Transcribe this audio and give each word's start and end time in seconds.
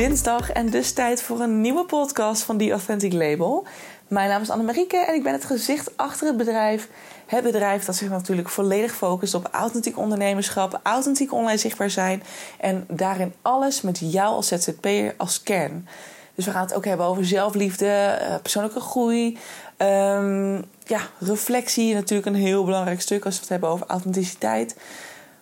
dinsdag 0.00 0.50
en 0.50 0.70
dus 0.70 0.92
tijd 0.92 1.22
voor 1.22 1.40
een 1.40 1.60
nieuwe 1.60 1.84
podcast 1.84 2.42
van 2.42 2.58
The 2.58 2.70
Authentic 2.70 3.12
Label. 3.12 3.66
Mijn 4.08 4.28
naam 4.28 4.42
is 4.42 4.50
Annemarieke 4.50 4.96
en 4.96 5.14
ik 5.14 5.22
ben 5.22 5.32
het 5.32 5.44
gezicht 5.44 5.96
achter 5.96 6.26
het 6.26 6.36
bedrijf. 6.36 6.88
Het 7.26 7.42
bedrijf 7.42 7.84
dat 7.84 7.96
zich 7.96 8.08
natuurlijk 8.08 8.48
volledig 8.48 8.94
focust 8.94 9.34
op 9.34 9.48
authentiek 9.52 9.98
ondernemerschap, 9.98 10.80
authentiek 10.82 11.32
online 11.32 11.58
zichtbaar 11.58 11.90
zijn 11.90 12.22
en 12.58 12.84
daarin 12.88 13.34
alles 13.42 13.80
met 13.80 13.98
jou 13.98 14.34
als 14.34 14.46
ZZP'er 14.46 15.14
als 15.16 15.42
kern. 15.42 15.88
Dus 16.34 16.44
we 16.44 16.50
gaan 16.50 16.64
het 16.64 16.74
ook 16.74 16.84
hebben 16.84 17.06
over 17.06 17.26
zelfliefde, 17.26 17.86
eh, 17.86 18.34
persoonlijke 18.42 18.80
groei, 18.80 19.38
um, 19.78 20.64
ja, 20.84 21.00
reflectie, 21.18 21.94
natuurlijk 21.94 22.28
een 22.28 22.42
heel 22.42 22.64
belangrijk 22.64 23.00
stuk 23.00 23.24
als 23.24 23.34
we 23.34 23.40
het 23.40 23.50
hebben 23.50 23.68
over 23.68 23.86
authenticiteit 23.86 24.76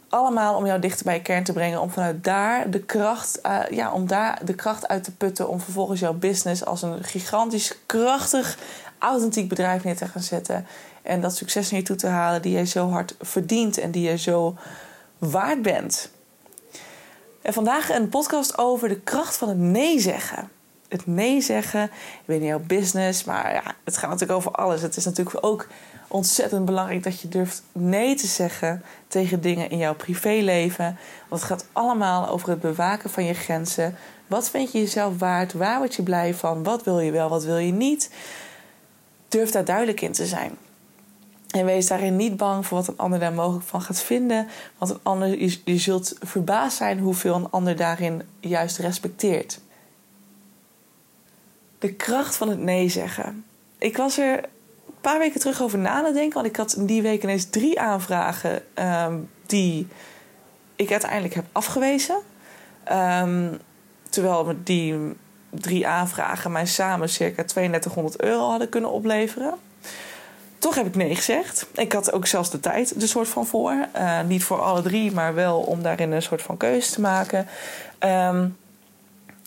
allemaal 0.09 0.57
om 0.57 0.67
jou 0.67 0.81
dichter 0.81 1.05
bij 1.05 1.15
je 1.15 1.23
kern 1.23 1.45
te 1.45 1.53
brengen. 1.53 1.81
Om 1.81 1.91
vanuit 1.91 2.25
daar 2.25 2.71
de 2.71 2.81
kracht, 2.81 3.41
uh, 3.47 3.61
ja, 3.71 3.93
om 3.93 4.07
daar 4.07 4.41
de 4.45 4.55
kracht 4.55 4.89
uit 4.89 5.05
te 5.05 5.15
putten. 5.15 5.49
Om 5.49 5.61
vervolgens 5.61 6.01
jouw 6.01 6.15
business 6.15 6.65
als 6.65 6.83
een 6.83 7.05
gigantisch, 7.05 7.79
krachtig, 7.87 8.59
authentiek 8.99 9.49
bedrijf 9.49 9.85
neer 9.85 9.97
te 9.97 10.07
gaan 10.07 10.23
zetten. 10.23 10.67
En 11.03 11.21
dat 11.21 11.37
succes 11.37 11.71
naar 11.71 11.81
je 11.81 11.87
toe 11.87 11.97
te 11.97 12.07
halen 12.07 12.43
die 12.43 12.53
jij 12.53 12.67
zo 12.67 12.89
hard 12.89 13.15
verdient 13.21 13.79
en 13.79 13.91
die 13.91 14.03
jij 14.03 14.19
zo 14.19 14.57
waard 15.19 15.63
bent. 15.63 16.11
En 17.43 17.53
vandaag 17.53 17.91
een 17.91 18.09
podcast 18.09 18.59
over 18.59 18.89
de 18.89 19.01
kracht 19.01 19.37
van 19.37 19.49
het 19.49 19.59
nee 19.59 20.01
zeggen. 20.01 20.51
Het 20.89 21.07
nee 21.07 21.41
zeggen 21.41 21.91
binnen 22.25 22.49
jouw 22.49 22.61
business, 22.67 23.25
maar 23.25 23.53
ja, 23.53 23.63
het 23.85 23.97
gaat 23.97 24.11
natuurlijk 24.11 24.39
over 24.39 24.53
alles. 24.53 24.83
Het 24.83 24.97
is 24.97 25.05
natuurlijk 25.05 25.45
ook 25.47 25.67
ontzettend 26.09 26.65
belangrijk 26.65 27.03
dat 27.03 27.21
je 27.21 27.29
durft 27.29 27.63
nee 27.73 28.15
te 28.15 28.27
zeggen 28.27 28.83
tegen 29.09 29.41
dingen 29.41 29.71
in 29.71 29.79
jouw 29.79 29.95
privéleven. 29.95 30.99
Want 31.29 31.43
het 31.43 31.51
gaat 31.51 31.67
allemaal 31.73 32.29
over 32.29 32.49
het 32.49 32.61
bewaken 32.61 33.11
van 33.11 33.25
je 33.25 33.35
grenzen. 33.35 33.97
Wat 34.27 34.51
vind 34.51 34.73
je 34.73 34.79
jezelf 34.79 35.19
waard? 35.19 35.53
Waar 35.53 35.79
word 35.79 35.95
je 35.95 36.03
blij 36.03 36.35
van? 36.35 36.63
Wat 36.63 36.85
wil 36.85 37.01
je 37.01 37.11
wel? 37.11 37.29
Wat 37.29 37.45
wil 37.45 37.57
je 37.57 37.73
niet? 37.73 38.11
Durf 39.29 39.51
daar 39.51 39.65
duidelijk 39.65 40.01
in 40.01 40.13
te 40.13 40.27
zijn. 40.27 40.57
En 41.49 41.65
wees 41.65 41.87
daarin 41.87 42.17
niet 42.17 42.37
bang 42.37 42.67
voor 42.67 42.79
wat 42.79 42.89
een 42.89 42.97
ander 42.97 43.19
daar 43.19 43.33
mogelijk 43.33 43.67
van 43.67 43.83
gaat 43.83 44.01
vinden. 44.01 44.49
Want 44.79 44.91
een 44.91 45.01
ander, 45.03 45.29
je, 45.29 45.61
je 45.65 45.79
zult 45.79 46.17
verbaasd 46.21 46.77
zijn 46.77 46.99
hoeveel 46.99 47.35
een 47.35 47.51
ander 47.51 47.77
daarin 47.77 48.23
juist 48.41 48.79
respecteert. 48.79 49.61
De 51.79 51.93
kracht 51.93 52.37
van 52.37 52.49
het 52.49 52.59
nee 52.59 52.89
zeggen. 52.89 53.45
Ik 53.79 53.97
was 53.97 54.19
er 54.19 54.45
paar 55.09 55.19
weken 55.19 55.41
terug 55.41 55.63
over 55.63 55.79
na 55.79 56.05
te 56.05 56.13
denken. 56.13 56.35
Want 56.35 56.47
ik 56.47 56.57
had 56.57 56.75
die 56.79 57.03
week 57.03 57.23
ineens 57.23 57.51
drie 57.51 57.81
aanvragen 57.81 58.63
um, 58.75 59.31
die 59.47 59.87
ik 60.77 60.91
uiteindelijk 60.91 61.35
heb 61.35 61.45
afgewezen. 61.53 62.17
Um, 62.93 63.59
terwijl 64.11 64.55
die 64.65 64.97
drie 65.51 65.87
aanvragen 65.87 66.53
mij 66.53 66.67
samen 66.67 67.09
circa 67.09 67.45
3200 67.45 68.23
euro 68.23 68.49
hadden 68.49 68.69
kunnen 68.69 68.91
opleveren. 68.91 69.55
Toch 70.59 70.75
heb 70.75 70.87
ik 70.87 70.97
nee 70.97 71.15
gezegd. 71.15 71.67
Ik 71.75 71.93
had 71.93 72.13
ook 72.13 72.27
zelfs 72.27 72.51
de 72.51 72.61
tijd 72.61 73.03
er 73.03 73.09
soort 73.09 73.29
van 73.29 73.47
voor. 73.47 73.87
Uh, 73.97 74.21
niet 74.27 74.45
voor 74.45 74.61
alle 74.61 74.83
drie, 74.83 75.13
maar 75.13 75.35
wel 75.35 75.59
om 75.61 75.83
daarin 75.83 76.13
een 76.13 76.23
soort 76.23 76.43
van 76.43 76.57
keuze 76.57 76.93
te 76.93 77.01
maken. 77.01 77.47
Um, 78.01 78.57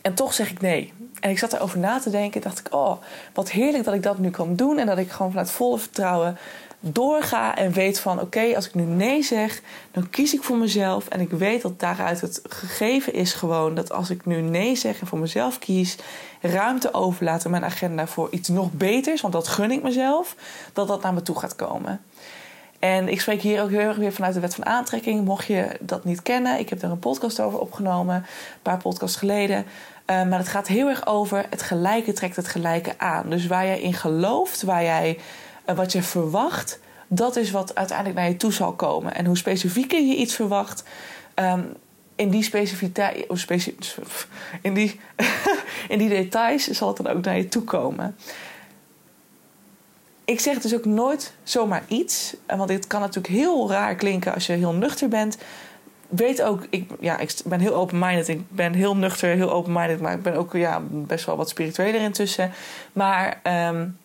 en 0.02 0.14
toch 0.14 0.34
zeg 0.34 0.52
ik 0.52 0.62
nee. 0.62 0.94
En 1.20 1.30
ik 1.30 1.40
zat 1.40 1.54
erover 1.54 1.80
na 1.80 2.00
te 2.00 2.10
denken. 2.10 2.42
dacht 2.42 2.60
ik, 2.60 2.74
oh, 2.74 2.98
wat 3.34 3.52
heerlijk 3.52 3.84
dat 3.84 3.94
ik 3.94 4.04
dat 4.04 4.18
nu 4.18 4.30
kan 4.30 4.56
doen. 4.56 4.78
En 4.78 4.86
dat 4.86 4.98
ik 4.98 5.12
gewoon 5.12 5.32
vanuit 5.32 5.52
volle 5.52 5.78
vertrouwen 5.78 6.38
doorga 6.82 7.56
en 7.56 7.72
weet 7.72 8.00
van 8.00 8.22
oké, 8.22 8.56
als 8.56 8.68
ik 8.68 8.74
nu 8.74 8.84
nee 8.84 9.24
zeg, 9.24 9.62
dan 9.92 10.10
kies 10.10 10.34
ik 10.34 10.44
voor 10.44 10.58
mezelf. 10.58 11.08
En 11.08 11.20
ik 11.20 11.30
weet 11.30 11.62
dat 11.62 11.80
daaruit 11.80 12.22
het 12.22 12.42
gegeven 12.50 13.14
is 13.14 13.34
gewoon 13.34 13.76
dat 13.76 13.92
als 13.92 14.10
ik 14.10 14.26
nu 14.26 14.42
nee 14.42 14.76
zeg 14.76 15.00
en 15.00 15.08
voor 15.08 15.20
mezelf 15.20 15.60
kies, 15.60 15.98
ruimte 16.42 16.94
overlaat 16.94 17.46
in 17.46 17.52
mijn 17.52 17.64
agenda 17.64 18.08
voor 18.08 18.28
iets 18.32 18.50
nog 18.50 18.72
beters, 18.72 19.22
want 19.22 19.34
dat 19.34 19.48
gun 19.48 19.72
ik 19.72 19.84
mezelf, 19.84 20.36
dat 20.74 20.88
dat 20.88 21.02
naar 21.02 21.14
me 21.14 21.22
toe 21.22 21.40
gaat 21.40 21.56
komen. 21.56 22.02
En 22.80 23.08
ik 23.08 23.22
spreek 23.22 23.42
hier 23.42 23.62
ook 23.62 23.70
heel 23.70 23.80
erg 23.80 23.98
weer 23.98 24.14
vanuit 24.14 24.34
de 24.34 24.40
wet 24.40 24.56
van 24.56 24.66
aantrekking. 24.66 25.26
Mocht 25.26 25.46
je 25.46 25.78
dat 25.80 26.04
niet 26.04 26.22
kennen, 26.22 26.60
ik 26.60 26.70
heb 26.70 26.82
er 26.82 26.92
een 26.92 27.00
podcast 27.00 27.40
over 27.40 27.60
opgenomen, 27.60 28.16
een 28.16 28.62
paar 28.62 28.78
podcasts 28.78 29.18
geleden. 29.18 29.66
Uh, 30.08 30.24
maar 30.24 30.40
het 30.40 30.48
gaat 30.48 30.68
heel 30.68 30.88
erg 30.88 31.08
over 31.08 31.46
het 31.50 31.62
gelijke 31.62 32.14
trekt 32.14 32.36
het 32.36 32.48
gelijke 32.48 32.94
aan. 32.98 33.30
Dus 33.30 33.48
waar 33.48 33.66
jij 33.66 33.82
in 33.82 33.94
gelooft, 33.94 34.62
waar 34.62 34.84
jij, 34.84 35.20
uh, 35.70 35.76
wat 35.76 35.92
je 35.92 36.02
verwacht, 36.04 36.80
dat 37.08 37.36
is 37.36 37.52
wat 37.52 37.76
uiteindelijk 37.76 38.18
naar 38.18 38.28
je 38.28 38.38
toe 38.38 38.54
zal 38.54 38.74
komen. 38.74 39.16
En 39.16 39.26
hoe 39.26 39.38
specifieker 39.38 40.02
je 40.02 40.16
iets 40.16 40.36
verwacht, 40.36 40.84
um, 41.36 41.74
in 42.16 42.30
die 42.30 42.44
specificiteit, 42.44 43.26
speci 43.32 43.76
in, 44.62 44.74
die, 44.74 45.00
in 45.88 45.98
die 45.98 46.10
details 46.10 46.68
zal 46.68 46.88
het 46.88 46.98
dan 46.98 47.08
ook 47.08 47.26
naar 47.26 47.38
je 47.38 47.48
toe 47.48 47.64
komen. 47.64 48.16
Ik 50.26 50.40
zeg 50.40 50.60
dus 50.60 50.76
ook 50.76 50.86
nooit 50.86 51.34
zomaar 51.44 51.84
iets, 51.88 52.36
want 52.48 52.68
dit 52.68 52.88
kan 52.88 53.00
natuurlijk 53.00 53.34
heel 53.34 53.70
raar 53.70 53.96
klinken 53.96 54.34
als 54.34 54.46
je 54.46 54.54
heel 54.54 54.74
nuchter 54.74 55.10
bent 55.10 55.38
weet 56.12 56.42
ook, 56.42 56.68
ik, 56.70 56.90
ja, 57.00 57.18
ik 57.18 57.34
ben 57.46 57.60
heel 57.60 57.76
open-minded. 57.76 58.28
Ik 58.28 58.50
ben 58.50 58.74
heel 58.74 58.96
nuchter, 58.96 59.36
heel 59.36 59.52
open-minded. 59.52 60.02
Maar 60.02 60.14
ik 60.14 60.22
ben 60.22 60.36
ook 60.36 60.54
ja, 60.54 60.82
best 60.90 61.26
wel 61.26 61.38
wat 61.38 61.50
spiritueler 61.50 62.02
intussen. 62.02 62.52
Maar 62.94 63.42
um, 63.68 63.98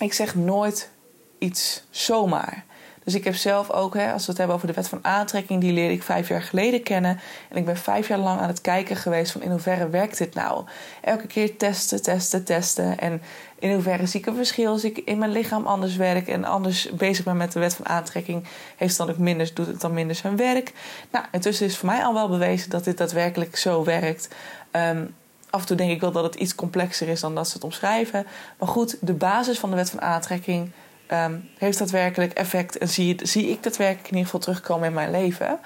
ik 0.00 0.12
zeg 0.12 0.34
nooit 0.34 0.90
iets 1.38 1.84
zomaar. 1.90 2.64
Dus 3.08 3.16
ik 3.16 3.24
heb 3.24 3.34
zelf 3.34 3.70
ook, 3.70 3.94
hè, 3.94 4.12
als 4.12 4.22
we 4.22 4.28
het 4.28 4.38
hebben 4.38 4.56
over 4.56 4.68
de 4.68 4.74
wet 4.74 4.88
van 4.88 4.98
aantrekking, 5.02 5.60
die 5.60 5.72
leerde 5.72 5.94
ik 5.94 6.02
vijf 6.02 6.28
jaar 6.28 6.42
geleden 6.42 6.82
kennen. 6.82 7.20
En 7.48 7.56
ik 7.56 7.64
ben 7.64 7.76
vijf 7.76 8.08
jaar 8.08 8.18
lang 8.18 8.40
aan 8.40 8.48
het 8.48 8.60
kijken 8.60 8.96
geweest 8.96 9.32
van 9.32 9.42
in 9.42 9.50
hoeverre 9.50 9.88
werkt 9.88 10.18
dit 10.18 10.34
nou? 10.34 10.64
Elke 11.00 11.26
keer 11.26 11.56
testen, 11.56 12.02
testen, 12.02 12.44
testen. 12.44 12.98
En 12.98 13.22
in 13.58 13.72
hoeverre 13.72 14.06
zie 14.06 14.20
ik 14.20 14.26
een 14.26 14.34
verschil 14.34 14.70
als 14.70 14.84
ik 14.84 14.98
in 14.98 15.18
mijn 15.18 15.30
lichaam 15.30 15.66
anders 15.66 15.96
werk 15.96 16.28
en 16.28 16.44
anders 16.44 16.90
bezig 16.90 17.24
ben 17.24 17.36
met 17.36 17.52
de 17.52 17.60
wet 17.60 17.74
van 17.74 17.88
aantrekking, 17.88 18.44
heeft 18.76 18.96
dan 18.96 19.10
ook 19.10 19.18
minder, 19.18 19.50
doet 19.54 19.66
het 19.66 19.80
dan 19.80 19.94
minder 19.94 20.16
zijn 20.16 20.36
werk. 20.36 20.72
Nou, 21.10 21.24
intussen 21.32 21.66
is 21.66 21.76
voor 21.76 21.88
mij 21.88 22.04
al 22.04 22.14
wel 22.14 22.28
bewezen 22.28 22.70
dat 22.70 22.84
dit 22.84 22.98
daadwerkelijk 22.98 23.56
zo 23.56 23.84
werkt. 23.84 24.28
Um, 24.72 25.14
af 25.50 25.60
en 25.60 25.66
toe 25.66 25.76
denk 25.76 25.90
ik 25.90 26.00
wel 26.00 26.12
dat 26.12 26.24
het 26.24 26.34
iets 26.34 26.54
complexer 26.54 27.08
is 27.08 27.20
dan 27.20 27.34
dat 27.34 27.48
ze 27.48 27.54
het 27.54 27.64
omschrijven. 27.64 28.26
Maar 28.58 28.68
goed, 28.68 28.96
de 29.00 29.14
basis 29.14 29.58
van 29.58 29.70
de 29.70 29.76
wet 29.76 29.90
van 29.90 30.00
aantrekking 30.00 30.70
um, 31.12 31.48
heeft 31.58 31.78
daadwerkelijk 31.78 32.32
effect 32.32 32.78
en 32.78 32.88
zie, 32.88 33.16
zie 33.22 33.48
ik 33.48 33.62
daadwerkelijk 33.62 34.08
in 34.08 34.16
ieder 34.16 34.24
geval 34.24 34.40
terugkomen 34.40 34.86
in 34.86 34.94
mijn 34.94 35.10
leven. 35.10 35.58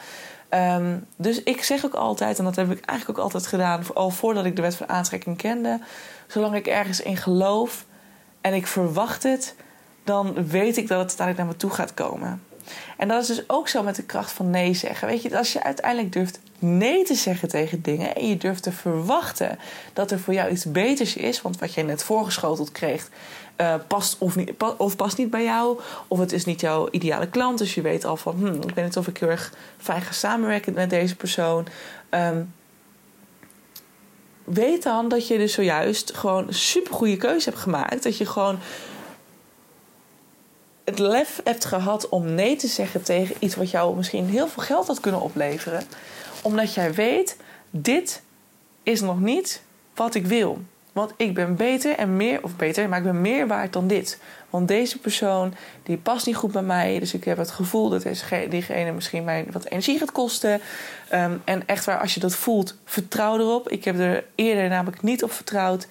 Um, 0.55 1.07
dus 1.17 1.43
ik 1.43 1.63
zeg 1.63 1.85
ook 1.85 1.95
altijd, 1.95 2.39
en 2.39 2.45
dat 2.45 2.57
heb 2.57 2.71
ik 2.71 2.85
eigenlijk 2.85 3.19
ook 3.19 3.25
altijd 3.25 3.47
gedaan, 3.47 3.85
al 3.95 4.11
voordat 4.11 4.45
ik 4.45 4.57
de 4.57 4.63
wet 4.63 4.75
van 4.75 4.89
aantrekking 4.89 5.37
kende, 5.37 5.81
zolang 6.27 6.55
ik 6.55 6.67
ergens 6.67 7.01
in 7.01 7.17
geloof 7.17 7.87
en 8.41 8.55
ik 8.55 8.67
verwacht 8.67 9.23
het, 9.23 9.55
dan 10.05 10.47
weet 10.47 10.77
ik 10.77 10.89
dat 10.89 10.99
het 10.99 11.09
uiteindelijk 11.09 11.39
naar 11.39 11.47
me 11.47 11.57
toe 11.57 11.71
gaat 11.71 11.95
komen. 11.95 12.43
En 12.97 13.09
dat 13.09 13.23
is 13.23 13.27
dus 13.27 13.45
ook 13.47 13.69
zo 13.69 13.83
met 13.83 13.97
de 13.97 14.03
kracht 14.03 14.33
van 14.33 14.51
nee 14.51 14.75
zeggen. 14.75 15.09
Weet 15.09 15.23
je, 15.23 15.39
als 15.39 15.53
je 15.53 15.63
uiteindelijk 15.63 16.13
durft 16.13 16.41
nee 16.59 17.05
te 17.05 17.15
zeggen 17.15 17.49
tegen 17.49 17.83
dingen 17.83 18.15
en 18.15 18.29
je 18.29 18.37
durft 18.37 18.63
te 18.63 18.73
verwachten 18.73 19.59
dat 19.93 20.11
er 20.11 20.21
voor 20.21 20.35
jou 20.35 20.51
iets 20.51 20.65
beters 20.65 21.17
is, 21.17 21.43
want 21.43 21.59
wat 21.59 21.75
jij 21.75 21.85
net 21.85 22.03
voorgeschoteld 22.03 22.73
kreeg, 22.73 23.09
uh, 23.57 23.75
past 23.89 24.17
of, 24.19 24.37
niet, 24.37 24.53
of 24.77 24.97
past 24.97 25.17
niet 25.17 25.31
bij 25.31 25.45
jou, 25.45 25.81
of 26.09 26.19
het 26.19 26.33
is 26.33 26.45
niet 26.45 26.61
jouw 26.61 26.89
ideale 26.91 27.29
klant. 27.29 27.59
Dus 27.59 27.75
je 27.75 27.81
weet 27.81 28.05
al 28.05 28.17
van, 28.17 28.37
hmm, 28.37 28.55
ik 28.55 28.75
weet 28.75 28.85
niet 28.85 28.97
of 28.97 29.09
ik 29.09 29.19
heel 29.19 29.29
erg 29.29 29.53
fijn 29.79 30.03
ga 30.03 30.13
samenwerken 30.13 30.75
met 30.75 30.91
deze 30.91 31.17
persoon. 31.17 31.67
Um, 32.11 32.55
weet 34.45 34.83
dan 34.83 35.09
dat 35.09 35.29
je 35.29 35.39
dus 35.39 35.53
zojuist 35.53 36.15
gewoon 36.15 36.49
een 36.49 36.55
super 36.55 36.95
goede 36.95 37.17
keuze 37.17 37.49
hebt 37.49 37.63
gemaakt. 37.63 38.03
Dat 38.03 38.17
je 38.17 38.27
gewoon 38.27 38.59
het 40.85 40.99
lef 40.99 41.41
hebt 41.45 41.65
gehad 41.65 42.09
om 42.09 42.35
nee 42.35 42.57
te 42.57 42.67
zeggen 42.67 43.03
tegen 43.03 43.37
iets 43.39 43.55
wat 43.55 43.71
jou 43.71 43.97
misschien 43.97 44.27
heel 44.27 44.49
veel 44.49 44.63
geld 44.63 44.87
had 44.87 45.01
kunnen 45.01 45.21
opleveren. 45.21 45.85
Omdat 46.43 46.75
jij 46.75 46.95
weet, 46.95 47.37
dit 47.71 48.23
is 48.83 49.01
nog 49.01 49.21
niet 49.21 49.63
wat 49.95 50.15
ik 50.15 50.27
wil. 50.27 50.63
Want 50.93 51.13
ik 51.17 51.35
ben 51.35 51.57
beter 51.57 51.97
en 51.97 52.17
meer, 52.17 52.43
of 52.43 52.57
beter, 52.57 52.89
maar 52.89 52.99
ik 52.99 53.05
ben 53.05 53.21
meer 53.21 53.47
waard 53.47 53.73
dan 53.73 53.87
dit. 53.87 54.19
Want 54.51 54.69
deze 54.69 54.99
persoon, 54.99 55.55
die 55.83 55.97
past 55.97 56.27
niet 56.27 56.37
goed 56.37 56.53
bij 56.53 56.63
mij. 56.63 56.99
Dus 56.99 57.15
ik 57.15 57.25
heb 57.25 57.37
het 57.37 57.51
gevoel 57.51 57.89
dat 57.89 58.03
deze, 58.03 58.47
diegene 58.49 58.93
misschien 58.93 59.25
mij 59.25 59.47
wat 59.51 59.65
energie 59.65 59.99
gaat 59.99 60.13
kosten. 60.13 60.61
Um, 61.15 61.43
en 61.45 61.67
echt 61.67 61.85
waar, 61.85 62.01
als 62.01 62.15
je 62.15 62.21
dat 62.21 62.35
voelt, 62.35 62.77
vertrouw 62.85 63.39
erop. 63.39 63.69
Ik 63.69 63.85
heb 63.85 63.99
er 63.99 64.25
eerder 64.35 64.69
namelijk 64.69 65.03
niet 65.03 65.23
op 65.23 65.33
vertrouwd. 65.33 65.87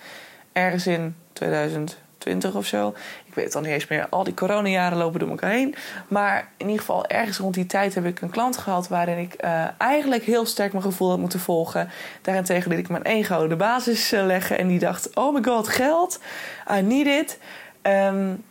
Ergens 0.52 0.88
in 0.88 1.16
2000 1.34 1.98
20 2.22 2.56
of 2.56 2.66
zo. 2.66 2.94
Ik 3.32 3.38
weet 3.38 3.46
het 3.46 3.56
al 3.56 3.62
niet 3.62 3.72
eens 3.72 3.88
meer. 3.88 4.08
Al 4.10 4.24
die 4.24 4.34
coronajaren 4.34 4.98
lopen 4.98 5.20
door 5.20 5.30
elkaar 5.30 5.52
heen. 5.52 5.76
Maar 6.08 6.48
in 6.58 6.66
ieder 6.66 6.80
geval, 6.80 7.08
ergens 7.08 7.38
rond 7.38 7.54
die 7.54 7.66
tijd 7.66 7.96
heb 7.96 8.06
ik 8.06 8.22
een 8.22 8.30
klant 8.30 8.58
gehad 8.58 8.88
waarin 8.88 9.18
ik 9.18 9.36
uh, 9.44 9.64
eigenlijk 9.78 10.24
heel 10.24 10.46
sterk 10.46 10.72
mijn 10.72 10.84
gevoel 10.84 11.10
had 11.10 11.20
moeten 11.20 11.40
volgen. 11.40 11.90
Daarentegen 12.22 12.70
liet 12.70 12.80
ik 12.80 12.90
mijn 12.90 13.04
ego 13.04 13.48
de 13.48 13.56
basis 13.56 14.14
uh, 14.14 14.26
leggen 14.26 14.58
en 14.58 14.68
die 14.68 14.80
dacht: 14.80 15.16
Oh 15.16 15.34
my 15.34 15.44
god, 15.44 15.68
geld, 15.68 16.20
I 16.72 16.82
need 16.82 17.08
it. 17.08 17.40
Um, 17.82 18.44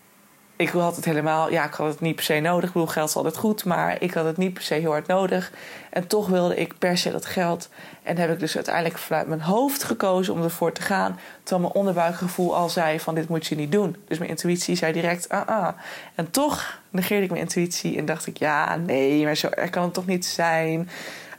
ik 0.60 0.68
had 0.68 0.96
het 0.96 1.04
helemaal, 1.04 1.50
ja, 1.50 1.64
ik 1.64 1.72
had 1.72 1.88
het 1.88 2.00
niet 2.00 2.14
per 2.14 2.24
se 2.24 2.40
nodig. 2.40 2.68
Ik 2.68 2.72
bedoel, 2.72 2.88
geld 2.88 3.08
is 3.08 3.16
altijd 3.16 3.36
goed, 3.36 3.64
maar 3.64 4.02
ik 4.02 4.14
had 4.14 4.24
het 4.24 4.36
niet 4.36 4.54
per 4.54 4.62
se 4.62 4.74
heel 4.74 4.90
hard 4.90 5.06
nodig. 5.06 5.52
En 5.90 6.06
toch 6.06 6.28
wilde 6.28 6.56
ik 6.56 6.78
per 6.78 6.98
se 6.98 7.10
dat 7.10 7.26
geld. 7.26 7.68
En 8.02 8.16
heb 8.16 8.30
ik 8.30 8.38
dus 8.38 8.54
uiteindelijk 8.54 8.98
vanuit 8.98 9.26
mijn 9.26 9.40
hoofd 9.40 9.84
gekozen 9.84 10.34
om 10.34 10.42
ervoor 10.42 10.72
te 10.72 10.82
gaan. 10.82 11.18
Terwijl 11.42 11.60
mijn 11.60 11.74
onderbuikgevoel 11.74 12.56
al 12.56 12.68
zei 12.68 13.00
van 13.00 13.14
dit 13.14 13.28
moet 13.28 13.46
je 13.46 13.54
niet 13.54 13.72
doen. 13.72 13.96
Dus 14.08 14.18
mijn 14.18 14.30
intuïtie 14.30 14.76
zei 14.76 14.92
direct 14.92 15.28
ah 15.28 15.48
ah. 15.48 15.68
En 16.14 16.30
toch 16.30 16.80
negeerde 16.90 17.24
ik 17.24 17.30
mijn 17.30 17.42
intuïtie 17.42 17.98
en 17.98 18.04
dacht 18.04 18.26
ik 18.26 18.36
ja, 18.36 18.76
nee, 18.76 19.24
maar 19.24 19.36
zo 19.36 19.48
erg 19.48 19.70
kan 19.70 19.82
het 19.82 19.94
toch 19.94 20.06
niet 20.06 20.26
zijn. 20.26 20.88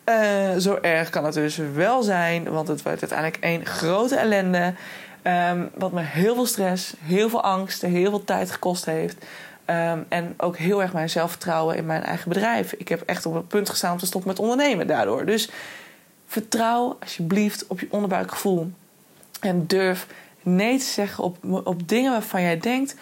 Uh, 0.06 0.58
zo 0.58 0.78
erg 0.82 1.10
kan 1.10 1.26
het 1.26 1.34
dus 1.34 1.58
wel 1.58 2.04
zijn, 2.04 2.52
want 2.52 2.68
het 2.68 2.82
wordt 2.82 3.02
uiteindelijk 3.02 3.44
één 3.44 3.66
grote 3.66 4.16
ellende. 4.16 4.74
Um, 5.24 5.70
wat 5.76 5.92
me 5.92 6.02
heel 6.02 6.36
veel 6.36 6.46
stress, 6.46 6.94
heel 7.00 7.30
veel 7.30 7.44
angst, 7.44 7.82
heel 7.82 8.10
veel 8.10 8.24
tijd 8.24 8.52
gekost 8.52 8.86
heeft. 8.86 9.26
Um, 9.66 10.06
en 10.10 10.34
ook 10.38 10.58
heel 10.58 10.82
erg 10.82 10.94
mijn 10.94 11.10
zelfvertrouwen 11.10 11.76
in 11.76 11.86
mijn 11.86 12.04
eigen 12.04 12.30
bedrijf. 12.30 12.74
Ik 12.74 12.88
heb 12.88 13.02
echt 13.02 13.26
op 13.26 13.34
het 13.34 13.48
punt 13.48 13.70
gestaan 13.70 13.92
om 13.92 13.98
te 13.98 14.06
stoppen 14.06 14.30
met 14.30 14.40
ondernemen 14.40 14.88
daardoor. 14.88 15.26
Dus 15.26 15.50
vertrouw 16.28 16.98
alsjeblieft 17.00 17.68
op 17.68 17.80
je 17.80 17.88
onderbuikgevoel. 17.90 18.72
En 19.40 19.68
durf 19.68 20.08
nee 20.42 20.78
te 20.78 20.86
zeggen 20.86 21.24
op, 21.24 21.38
op 21.64 21.88
dingen 21.88 22.12
waarvan 22.12 22.42
jij 22.42 22.58
denkt: 22.58 22.96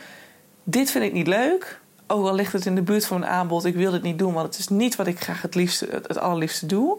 dit 0.63 0.91
vind 0.91 1.03
ik 1.03 1.13
niet 1.13 1.27
leuk. 1.27 1.79
Ook 2.07 2.27
al 2.27 2.35
ligt 2.35 2.53
het 2.53 2.65
in 2.65 2.75
de 2.75 2.81
buurt 2.81 3.05
van 3.05 3.17
een 3.17 3.29
aanbod, 3.29 3.65
ik 3.65 3.75
wil 3.75 3.91
dit 3.91 4.01
niet 4.01 4.19
doen, 4.19 4.33
want 4.33 4.45
het 4.45 4.57
is 4.57 4.67
niet 4.67 4.95
wat 4.95 5.07
ik 5.07 5.19
graag 5.19 5.41
het, 5.41 5.55
liefste, 5.55 5.87
het 5.91 6.19
allerliefste 6.19 6.65
doe. 6.65 6.97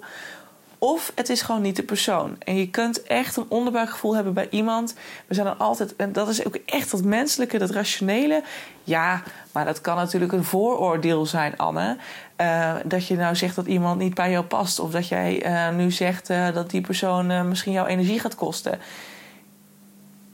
Of 0.82 1.12
het 1.14 1.28
is 1.28 1.42
gewoon 1.42 1.60
niet 1.60 1.76
de 1.76 1.82
persoon. 1.82 2.36
En 2.38 2.56
je 2.56 2.70
kunt 2.70 3.02
echt 3.02 3.36
een 3.36 3.46
onderbuikgevoel 3.48 4.14
hebben 4.14 4.32
bij 4.32 4.46
iemand. 4.50 4.94
We 5.26 5.34
zijn 5.34 5.46
dan 5.46 5.58
altijd, 5.58 5.96
en 5.96 6.12
dat 6.12 6.28
is 6.28 6.46
ook 6.46 6.58
echt 6.66 6.90
dat 6.90 7.04
menselijke, 7.04 7.58
dat 7.58 7.70
rationele. 7.70 8.42
Ja, 8.84 9.22
maar 9.52 9.64
dat 9.64 9.80
kan 9.80 9.96
natuurlijk 9.96 10.32
een 10.32 10.44
vooroordeel 10.44 11.26
zijn, 11.26 11.56
Anne. 11.56 11.96
Uh, 12.40 12.74
dat 12.84 13.06
je 13.06 13.16
nou 13.16 13.36
zegt 13.36 13.56
dat 13.56 13.66
iemand 13.66 13.98
niet 13.98 14.14
bij 14.14 14.30
jou 14.30 14.44
past. 14.44 14.78
Of 14.78 14.90
dat 14.90 15.08
jij 15.08 15.46
uh, 15.46 15.76
nu 15.76 15.90
zegt 15.90 16.30
uh, 16.30 16.52
dat 16.54 16.70
die 16.70 16.80
persoon 16.80 17.48
misschien 17.48 17.72
jouw 17.72 17.86
energie 17.86 18.20
gaat 18.20 18.34
kosten. 18.34 18.78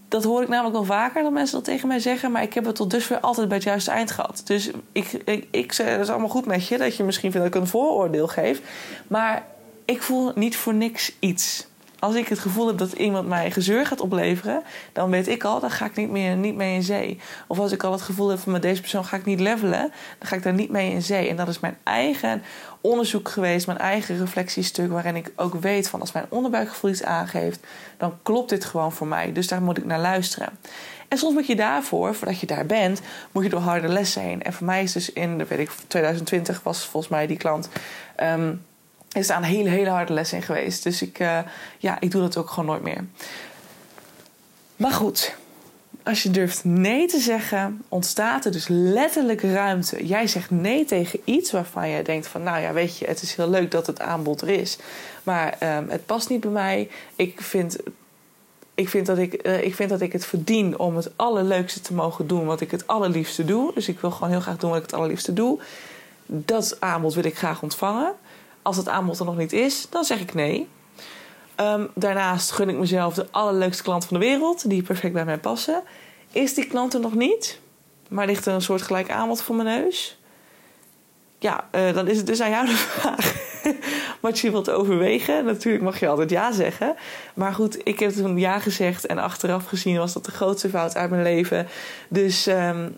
Dat 0.09 0.25
hoor 0.25 0.43
ik 0.43 0.49
namelijk 0.49 0.75
wel 0.75 0.85
vaker 0.85 1.23
dat 1.23 1.33
mensen 1.33 1.57
dat 1.57 1.65
tegen 1.65 1.89
mij 1.89 1.99
zeggen. 1.99 2.33
Maar 2.33 2.43
ik 2.43 2.55
heb 2.55 2.65
het 2.65 2.75
tot 2.75 2.91
dusver 2.91 3.21
altijd 3.21 3.49
bij 3.49 3.57
het 3.57 3.67
juiste 3.67 3.91
eind 3.91 4.11
gehad. 4.11 4.43
Dus 4.45 4.71
ik, 4.93 5.13
ik, 5.25 5.49
ik 5.51 5.73
zeg, 5.73 5.89
het 5.89 6.01
is 6.01 6.11
allemaal 6.11 6.29
goed 6.29 6.47
met 6.47 6.69
je. 6.69 6.79
Dat 6.79 6.97
je 6.97 7.05
misschien 7.05 7.31
vindt 7.33 7.47
dat 7.47 7.57
ik 7.57 7.61
een 7.63 7.69
vooroordeel 7.69 8.29
geef. 8.29 8.61
Maar 9.07 9.43
ik 9.87 10.03
voel 10.03 10.33
niet 10.35 10.57
voor 10.57 10.75
niks 10.75 11.13
iets. 11.19 11.67
Als 11.99 12.15
ik 12.15 12.29
het 12.29 12.39
gevoel 12.39 12.67
heb 12.67 12.79
dat 12.79 12.93
iemand 12.93 13.29
mij 13.29 13.51
gezeur 13.51 13.87
gaat 13.87 14.01
opleveren, 14.01 14.63
dan 14.93 15.11
weet 15.11 15.29
ik 15.29 15.45
al, 15.45 15.61
dan 15.61 15.71
ga 15.71 15.85
ik 15.85 15.97
niet, 15.97 16.11
meer, 16.11 16.37
niet 16.37 16.55
mee 16.55 16.75
in 16.75 16.83
zee. 16.83 17.21
Of 17.47 17.59
als 17.59 17.73
ik 17.73 17.83
al 17.83 17.93
het 17.93 18.03
gevoel 18.03 18.29
heb 18.29 18.39
van 18.39 18.53
met 18.53 18.63
deze 18.63 18.81
persoon 18.81 19.05
ga 19.05 19.17
ik 19.17 19.25
niet 19.25 19.41
levelen, 19.41 19.93
dan 20.19 20.29
ga 20.29 20.37
ik 20.37 20.43
daar 20.43 20.53
niet 20.53 20.71
mee 20.71 20.91
in 20.91 21.03
zee. 21.03 21.29
En 21.29 21.37
dat 21.37 21.49
is 21.49 21.61
mijn 21.61 21.77
eigen 21.83 22.43
onderzoek 22.81 23.29
geweest, 23.29 23.67
mijn 23.67 23.79
eigen 23.79 24.19
reflectiestuk, 24.19 24.91
waarin 24.91 25.17
ik 25.17 25.33
ook 25.37 25.55
weet 25.55 25.89
van 25.89 26.01
als 26.01 26.13
mijn 26.13 26.27
onderbuikgevoel 26.29 26.91
iets 26.91 27.03
aangeeft, 27.03 27.67
dan 27.97 28.19
klopt 28.23 28.49
dit 28.49 28.65
gewoon 28.65 28.93
voor 28.93 29.07
mij. 29.07 29.33
Dus 29.33 29.49
daar 29.49 29.63
moet 29.63 29.79
ik 29.79 29.85
naar 29.85 30.01
luisteren. 30.01 30.49
En 31.09 31.19
soms 31.19 31.35
moet 31.35 31.47
je 31.47 31.57
daarvoor, 31.57 32.15
voordat 32.15 32.41
je 32.41 32.47
daar 32.47 32.67
bent, 32.67 33.01
moet 33.33 33.45
je 33.45 33.51
door 33.51 33.61
harde 33.61 33.89
lessen 33.89 34.23
heen. 34.23 34.43
En 34.43 34.53
voor 34.53 34.67
mij 34.67 34.83
is 34.83 34.93
dus 34.93 35.13
in, 35.13 35.47
weet 35.47 35.59
ik, 35.59 35.71
2020 35.87 36.63
was 36.63 36.85
volgens 36.85 37.13
mij 37.13 37.27
die 37.27 37.37
klant. 37.37 37.69
Um, 38.23 38.65
is 39.17 39.27
daar 39.27 39.37
een 39.37 39.43
hele, 39.43 39.69
hele 39.69 39.91
harde 39.91 40.13
les 40.13 40.33
in 40.33 40.43
geweest. 40.43 40.83
Dus 40.83 41.03
ik, 41.03 41.19
uh, 41.19 41.39
ja, 41.79 42.01
ik 42.01 42.11
doe 42.11 42.21
dat 42.21 42.37
ook 42.37 42.51
gewoon 42.51 42.67
nooit 42.67 42.83
meer. 42.83 43.05
Maar 44.77 44.93
goed, 44.93 45.37
als 46.07 46.23
je 46.23 46.31
durft 46.31 46.65
nee 46.65 47.07
te 47.07 47.19
zeggen, 47.19 47.83
ontstaat 47.89 48.45
er 48.45 48.53
dus 48.53 48.69
letterlijk 48.69 49.43
ruimte. 49.43 50.07
Jij 50.07 50.27
zegt 50.27 50.51
nee 50.51 50.85
tegen 50.85 51.21
iets 51.25 51.53
waarvan 51.53 51.89
je 51.89 52.03
denkt 52.03 52.27
van... 52.27 52.43
nou 52.43 52.61
ja, 52.61 52.73
weet 52.73 52.99
je, 52.99 53.07
het 53.07 53.23
is 53.23 53.35
heel 53.35 53.51
leuk 53.51 53.71
dat 53.71 53.87
het 53.87 54.01
aanbod 54.01 54.41
er 54.41 54.49
is. 54.49 54.79
Maar 55.23 55.77
um, 55.77 55.89
het 55.89 56.07
past 56.07 56.29
niet 56.29 56.41
bij 56.41 56.51
mij. 56.51 56.91
Ik 57.17 57.41
vind, 57.41 57.77
ik, 58.75 58.89
vind 58.89 59.07
dat 59.07 59.19
ik, 59.19 59.47
uh, 59.47 59.63
ik 59.63 59.75
vind 59.75 59.91
dat 59.91 60.01
ik 60.01 60.13
het 60.13 60.27
verdien 60.27 60.79
om 60.79 60.97
het 60.97 61.11
allerleukste 61.17 61.81
te 61.81 61.95
mogen 61.95 62.27
doen... 62.27 62.45
wat 62.45 62.61
ik 62.61 62.71
het 62.71 62.87
allerliefste 62.87 63.45
doe. 63.45 63.75
Dus 63.75 63.89
ik 63.89 64.01
wil 64.01 64.11
gewoon 64.11 64.31
heel 64.31 64.41
graag 64.41 64.57
doen 64.57 64.71
wat 64.71 64.79
ik 64.79 64.87
het 64.87 64.95
allerliefste 64.95 65.33
doe. 65.33 65.59
Dat 66.27 66.77
aanbod 66.81 67.15
wil 67.15 67.25
ik 67.25 67.39
graag 67.39 67.63
ontvangen 67.63 68.15
als 68.67 68.77
het 68.77 68.89
aanbod 68.89 69.19
er 69.19 69.25
nog 69.25 69.37
niet 69.37 69.53
is, 69.53 69.87
dan 69.91 70.05
zeg 70.05 70.21
ik 70.21 70.35
nee. 70.35 70.69
Um, 71.61 71.89
daarnaast 71.95 72.51
gun 72.51 72.69
ik 72.69 72.77
mezelf 72.77 73.15
de 73.15 73.27
allerleukste 73.31 73.83
klant 73.83 74.05
van 74.05 74.21
de 74.21 74.27
wereld, 74.27 74.69
die 74.69 74.83
perfect 74.83 75.13
bij 75.13 75.25
mij 75.25 75.39
passen. 75.39 75.83
Is 76.33 76.55
die 76.55 76.67
klant 76.67 76.95
er 76.95 77.01
nog 77.01 77.15
niet, 77.15 77.61
maar 78.09 78.27
ligt 78.27 78.47
er 78.47 78.55
een 78.55 78.63
soort 78.63 78.83
gelijk 78.83 79.11
aanbod 79.11 79.43
voor 79.43 79.57
mijn 79.57 79.81
neus? 79.81 80.19
Ja, 81.39 81.69
uh, 81.73 81.95
dan 81.95 82.09
is 82.09 82.17
het 82.17 82.27
dus 82.27 82.41
aan 82.41 82.51
jou 82.51 82.67
de 82.67 82.77
vraag 82.77 83.35
wat 84.21 84.39
je 84.39 84.51
wilt 84.51 84.71
overwegen. 84.71 85.45
Natuurlijk 85.45 85.85
mag 85.85 86.01
je 86.01 86.09
altijd 86.09 86.31
ja 86.31 86.53
zeggen. 86.53 86.95
Maar 87.35 87.53
goed, 87.53 87.79
ik 87.85 87.99
heb 87.99 88.11
toen 88.11 88.39
ja 88.39 88.59
gezegd 88.59 89.07
en 89.07 89.19
achteraf 89.19 89.67
gezien 89.67 89.99
was 89.99 90.13
dat 90.13 90.25
de 90.25 90.31
grootste 90.31 90.69
fout 90.69 90.97
uit 90.97 91.11
mijn 91.11 91.23
leven. 91.23 91.67
Dus 92.09 92.47
um, 92.47 92.97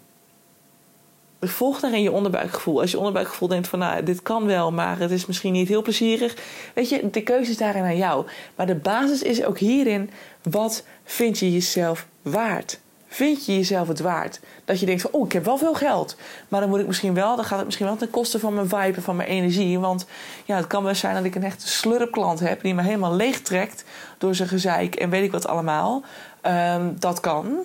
volg 1.41 1.81
daarin 1.81 2.03
je 2.03 2.13
onderbuikgevoel. 2.13 2.81
Als 2.81 2.91
je 2.91 2.99
onderbuikgevoel 2.99 3.49
denkt 3.49 3.69
van, 3.69 3.79
nou, 3.79 4.03
dit 4.03 4.23
kan 4.23 4.47
wel, 4.47 4.73
maar 4.73 4.99
het 4.99 5.11
is 5.11 5.27
misschien 5.27 5.53
niet 5.53 5.69
heel 5.69 5.83
plezierig. 5.83 6.37
Weet 6.75 6.89
je, 6.89 7.11
de 7.11 7.23
keuze 7.23 7.51
is 7.51 7.57
daarin 7.57 7.83
aan 7.83 7.97
jou. 7.97 8.27
Maar 8.55 8.67
de 8.67 8.75
basis 8.75 9.23
is 9.23 9.45
ook 9.45 9.59
hierin, 9.59 10.11
wat 10.43 10.85
vind 11.05 11.39
je 11.39 11.53
jezelf 11.53 12.07
waard? 12.23 12.81
Vind 13.11 13.47
je 13.47 13.55
jezelf 13.55 13.89
het 13.89 14.01
waard? 14.01 14.41
Dat 14.65 14.81
je 14.81 14.87
denkt 14.87 15.03
van, 15.03 15.11
oh, 15.11 15.27
ik 15.27 15.33
heb 15.33 15.45
wel 15.45 15.59
veel 15.59 15.75
geld. 15.75 16.17
Maar 16.49 16.61
dan 16.61 16.69
moet 16.69 16.81
ik 16.81 16.87
misschien 16.87 17.15
wel, 17.15 17.37
dan 17.37 17.45
gaat 17.45 17.57
het 17.57 17.67
misschien 17.67 17.87
wel 17.87 17.97
ten 17.97 18.11
koste 18.11 18.39
van 18.39 18.55
mijn 18.55 18.69
vibe 18.69 18.97
en 18.97 19.03
van 19.03 19.17
mijn 19.17 19.29
energie. 19.29 19.79
Want 19.79 20.07
ja, 20.45 20.57
het 20.57 20.67
kan 20.67 20.85
wel 20.85 20.95
zijn 20.95 21.15
dat 21.15 21.25
ik 21.25 21.35
een 21.35 21.45
echte 21.45 21.69
slurpklant 21.69 22.41
heb 22.41 22.63
die 22.63 22.75
me 22.75 22.83
helemaal 22.83 23.15
leeg 23.15 23.41
trekt 23.41 23.85
door 24.19 24.35
zijn 24.35 24.49
gezeik 24.49 24.95
en 24.95 25.11
weet 25.11 25.25
ik 25.25 25.33
wat 25.33 25.47
allemaal. 25.47 26.03
Um, 26.43 26.97
dat 26.99 27.21
kan. 27.21 27.57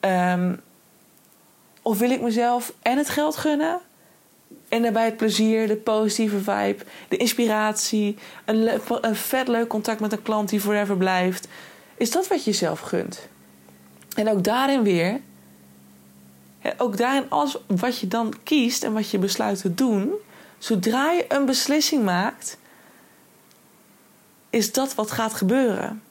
Um, 0.00 0.60
of 1.86 1.98
wil 1.98 2.10
ik 2.10 2.20
mezelf 2.20 2.72
en 2.82 2.98
het 2.98 3.08
geld 3.08 3.36
gunnen 3.36 3.80
en 4.68 4.82
daarbij 4.82 5.04
het 5.04 5.16
plezier, 5.16 5.66
de 5.66 5.76
positieve 5.76 6.38
vibe, 6.38 6.84
de 7.08 7.16
inspiratie, 7.16 8.16
een, 8.44 8.80
vet 9.16 9.48
leuk 9.48 9.68
contact 9.68 10.00
met 10.00 10.12
een 10.12 10.22
klant 10.22 10.48
die 10.48 10.60
forever 10.60 10.96
blijft? 10.96 11.48
Is 11.96 12.10
dat 12.10 12.28
wat 12.28 12.44
je 12.44 12.50
jezelf 12.50 12.80
gunt? 12.80 13.28
En 14.16 14.28
ook 14.28 14.44
daarin 14.44 14.82
weer, 14.82 15.20
ook 16.76 16.96
daarin 16.96 17.30
alles 17.30 17.56
wat 17.66 17.98
je 17.98 18.08
dan 18.08 18.34
kiest 18.42 18.84
en 18.84 18.92
wat 18.92 19.10
je 19.10 19.18
besluit 19.18 19.60
te 19.60 19.74
doen, 19.74 20.12
zodra 20.58 21.12
je 21.12 21.24
een 21.28 21.46
beslissing 21.46 22.04
maakt, 22.04 22.58
is 24.50 24.72
dat 24.72 24.94
wat 24.94 25.10
gaat 25.10 25.34
gebeuren. 25.34 26.02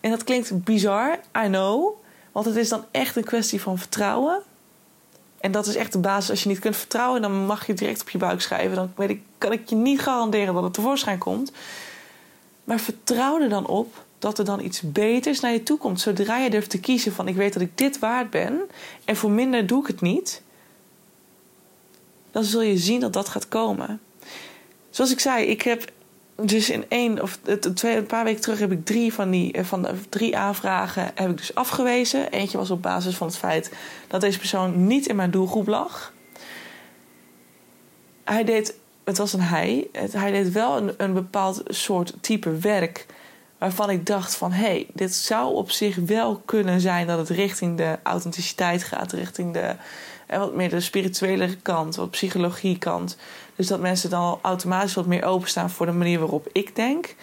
En 0.00 0.10
dat 0.10 0.24
klinkt 0.24 0.64
bizar, 0.64 1.18
I 1.44 1.46
know, 1.46 2.02
want 2.32 2.46
het 2.46 2.56
is 2.56 2.68
dan 2.68 2.84
echt 2.90 3.16
een 3.16 3.24
kwestie 3.24 3.60
van 3.60 3.78
vertrouwen. 3.78 4.42
En 5.42 5.52
dat 5.52 5.66
is 5.66 5.74
echt 5.74 5.92
de 5.92 5.98
basis. 5.98 6.30
Als 6.30 6.42
je 6.42 6.48
niet 6.48 6.58
kunt 6.58 6.76
vertrouwen, 6.76 7.22
dan 7.22 7.32
mag 7.32 7.66
je 7.66 7.74
direct 7.74 8.00
op 8.00 8.10
je 8.10 8.18
buik 8.18 8.40
schrijven. 8.40 8.76
Dan 8.76 8.92
weet 8.96 9.10
ik, 9.10 9.22
kan 9.38 9.52
ik 9.52 9.68
je 9.68 9.74
niet 9.74 10.00
garanderen 10.00 10.54
dat 10.54 10.62
het 10.62 10.74
tevoorschijn 10.74 11.18
komt. 11.18 11.52
Maar 12.64 12.80
vertrouw 12.80 13.40
er 13.40 13.48
dan 13.48 13.66
op 13.66 14.04
dat 14.18 14.38
er 14.38 14.44
dan 14.44 14.60
iets 14.60 14.80
beters 14.80 15.40
naar 15.40 15.52
je 15.52 15.62
toe 15.62 15.78
komt. 15.78 16.00
Zodra 16.00 16.38
je 16.38 16.50
durft 16.50 16.70
te 16.70 16.80
kiezen 16.80 17.12
van 17.12 17.28
ik 17.28 17.34
weet 17.34 17.52
dat 17.52 17.62
ik 17.62 17.78
dit 17.78 17.98
waard 17.98 18.30
ben 18.30 18.60
en 19.04 19.16
voor 19.16 19.30
minder 19.30 19.66
doe 19.66 19.80
ik 19.80 19.86
het 19.86 20.00
niet. 20.00 20.42
Dan 22.30 22.44
zul 22.44 22.62
je 22.62 22.78
zien 22.78 23.00
dat 23.00 23.12
dat 23.12 23.28
gaat 23.28 23.48
komen. 23.48 24.00
Zoals 24.90 25.10
ik 25.10 25.20
zei, 25.20 25.44
ik 25.44 25.62
heb 25.62 25.90
dus 26.42 26.70
in 26.70 26.84
één 26.88 27.22
of 27.22 27.38
twee, 27.74 27.96
een 27.96 28.06
paar 28.06 28.24
weken 28.24 28.40
terug 28.40 28.58
heb 28.58 28.72
ik 28.72 28.84
drie 28.84 29.12
van 29.12 29.30
die 29.30 29.52
eh, 29.52 29.64
van 29.64 29.86
drie 30.08 30.36
aanvragen 30.36 31.10
heb 31.14 31.30
ik 31.30 31.36
dus 31.36 31.54
afgewezen. 31.54 32.30
Eentje 32.30 32.58
was 32.58 32.70
op 32.70 32.82
basis 32.82 33.16
van 33.16 33.26
het 33.26 33.36
feit 33.36 33.72
dat 34.08 34.20
deze 34.20 34.38
persoon 34.38 34.86
niet 34.86 35.06
in 35.06 35.16
mijn 35.16 35.30
doelgroep 35.30 35.66
lag. 35.66 36.12
Hij 38.24 38.44
deed, 38.44 38.74
het 39.04 39.18
was 39.18 39.32
een 39.32 39.40
hij, 39.40 39.88
hij 40.10 40.30
deed 40.30 40.52
wel 40.52 40.76
een, 40.76 40.94
een 40.96 41.12
bepaald 41.12 41.62
soort 41.66 42.14
type 42.20 42.58
werk 42.58 43.06
waarvan 43.58 43.90
ik 43.90 44.06
dacht 44.06 44.34
van 44.36 44.52
hé, 44.52 44.64
hey, 44.64 44.86
dit 44.92 45.14
zou 45.14 45.54
op 45.54 45.70
zich 45.70 45.96
wel 45.96 46.42
kunnen 46.44 46.80
zijn 46.80 47.06
dat 47.06 47.18
het 47.18 47.28
richting 47.28 47.76
de 47.76 47.98
authenticiteit 48.02 48.82
gaat, 48.82 49.12
richting 49.12 49.52
de 49.52 49.76
en 50.32 50.38
eh, 50.38 50.44
wat 50.44 50.54
meer 50.54 50.68
de 50.68 50.80
spirituele 50.80 51.56
kant, 51.56 51.96
wat 51.96 52.10
psychologie 52.10 52.78
kant. 52.78 53.16
Dus 53.56 53.66
dat 53.66 53.80
mensen 53.80 54.10
dan 54.10 54.38
automatisch 54.42 54.94
wat 54.94 55.06
meer 55.06 55.24
openstaan 55.24 55.70
voor 55.70 55.86
de 55.86 55.92
manier 55.92 56.18
waarop 56.18 56.48
ik 56.52 56.76
denk. 56.76 57.14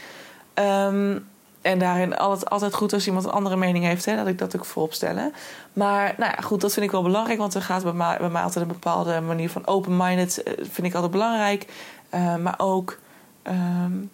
Um, 0.54 1.28
en 1.62 1.80
daarin 1.80 2.18
altijd, 2.18 2.50
altijd 2.50 2.74
goed 2.74 2.94
als 2.94 3.08
iemand 3.08 3.26
een 3.26 3.32
andere 3.32 3.56
mening 3.56 3.86
heeft, 3.86 4.06
hè, 4.06 4.16
dat 4.16 4.28
ik 4.28 4.38
dat 4.38 4.56
ook 4.56 4.66
voorop 4.66 4.94
stellen. 4.94 5.34
Maar 5.74 6.14
nou 6.18 6.32
ja, 6.36 6.42
goed, 6.42 6.62
dat 6.62 6.74
vind 6.74 6.86
ik 6.86 6.92
wel 6.92 7.02
belangrijk, 7.02 7.40
want 7.40 7.54
er 7.54 7.62
gaat 7.62 7.84
bij 7.84 7.94
mij, 8.30 8.42
altijd 8.42 8.66
een 8.66 8.72
bepaalde 8.72 9.22
manier 9.22 9.50
van 9.50 9.68
open-minded, 9.68 10.44
eh, 10.44 10.54
vind 10.58 10.88
ik 10.88 10.94
altijd 10.94 11.12
belangrijk. 11.12 11.66
Uh, 12.14 12.36
maar 12.36 12.56
ook 12.58 13.00
um, 13.44 14.10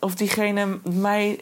of 0.00 0.14
diegene 0.14 0.78
mij 0.82 1.40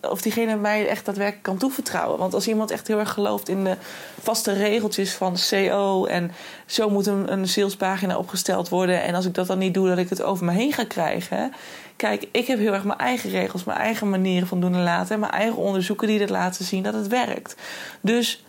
of 0.00 0.22
diegene 0.22 0.56
mij 0.56 0.88
echt 0.88 1.04
daadwerkelijk 1.04 1.42
kan 1.42 1.58
toevertrouwen. 1.58 2.18
Want 2.18 2.34
als 2.34 2.48
iemand 2.48 2.70
echt 2.70 2.86
heel 2.86 2.98
erg 2.98 3.12
gelooft 3.12 3.48
in 3.48 3.64
de 3.64 3.76
vaste 4.20 4.52
regeltjes 4.52 5.14
van 5.14 5.36
CO 5.50 6.06
en 6.06 6.30
zo 6.66 6.90
moet 6.90 7.06
een, 7.06 7.32
een 7.32 7.48
salespagina 7.48 8.18
opgesteld 8.18 8.68
worden. 8.68 9.02
En 9.02 9.14
als 9.14 9.26
ik 9.26 9.34
dat 9.34 9.46
dan 9.46 9.58
niet 9.58 9.74
doe, 9.74 9.88
dat 9.88 9.98
ik 9.98 10.08
het 10.08 10.22
over 10.22 10.44
me 10.44 10.52
heen 10.52 10.72
ga 10.72 10.84
krijgen. 10.84 11.52
Kijk, 11.96 12.28
ik 12.32 12.46
heb 12.46 12.58
heel 12.58 12.72
erg 12.72 12.84
mijn 12.84 12.98
eigen 12.98 13.30
regels, 13.30 13.64
mijn 13.64 13.78
eigen 13.78 14.10
manieren 14.10 14.48
van 14.48 14.60
doen 14.60 14.74
en 14.74 14.82
laten. 14.82 15.14
En 15.14 15.20
mijn 15.20 15.32
eigen 15.32 15.56
onderzoeken 15.56 16.08
die 16.08 16.20
het 16.20 16.30
laten 16.30 16.64
zien 16.64 16.82
dat 16.82 16.94
het 16.94 17.08
werkt. 17.08 17.56
Dus 18.00 18.44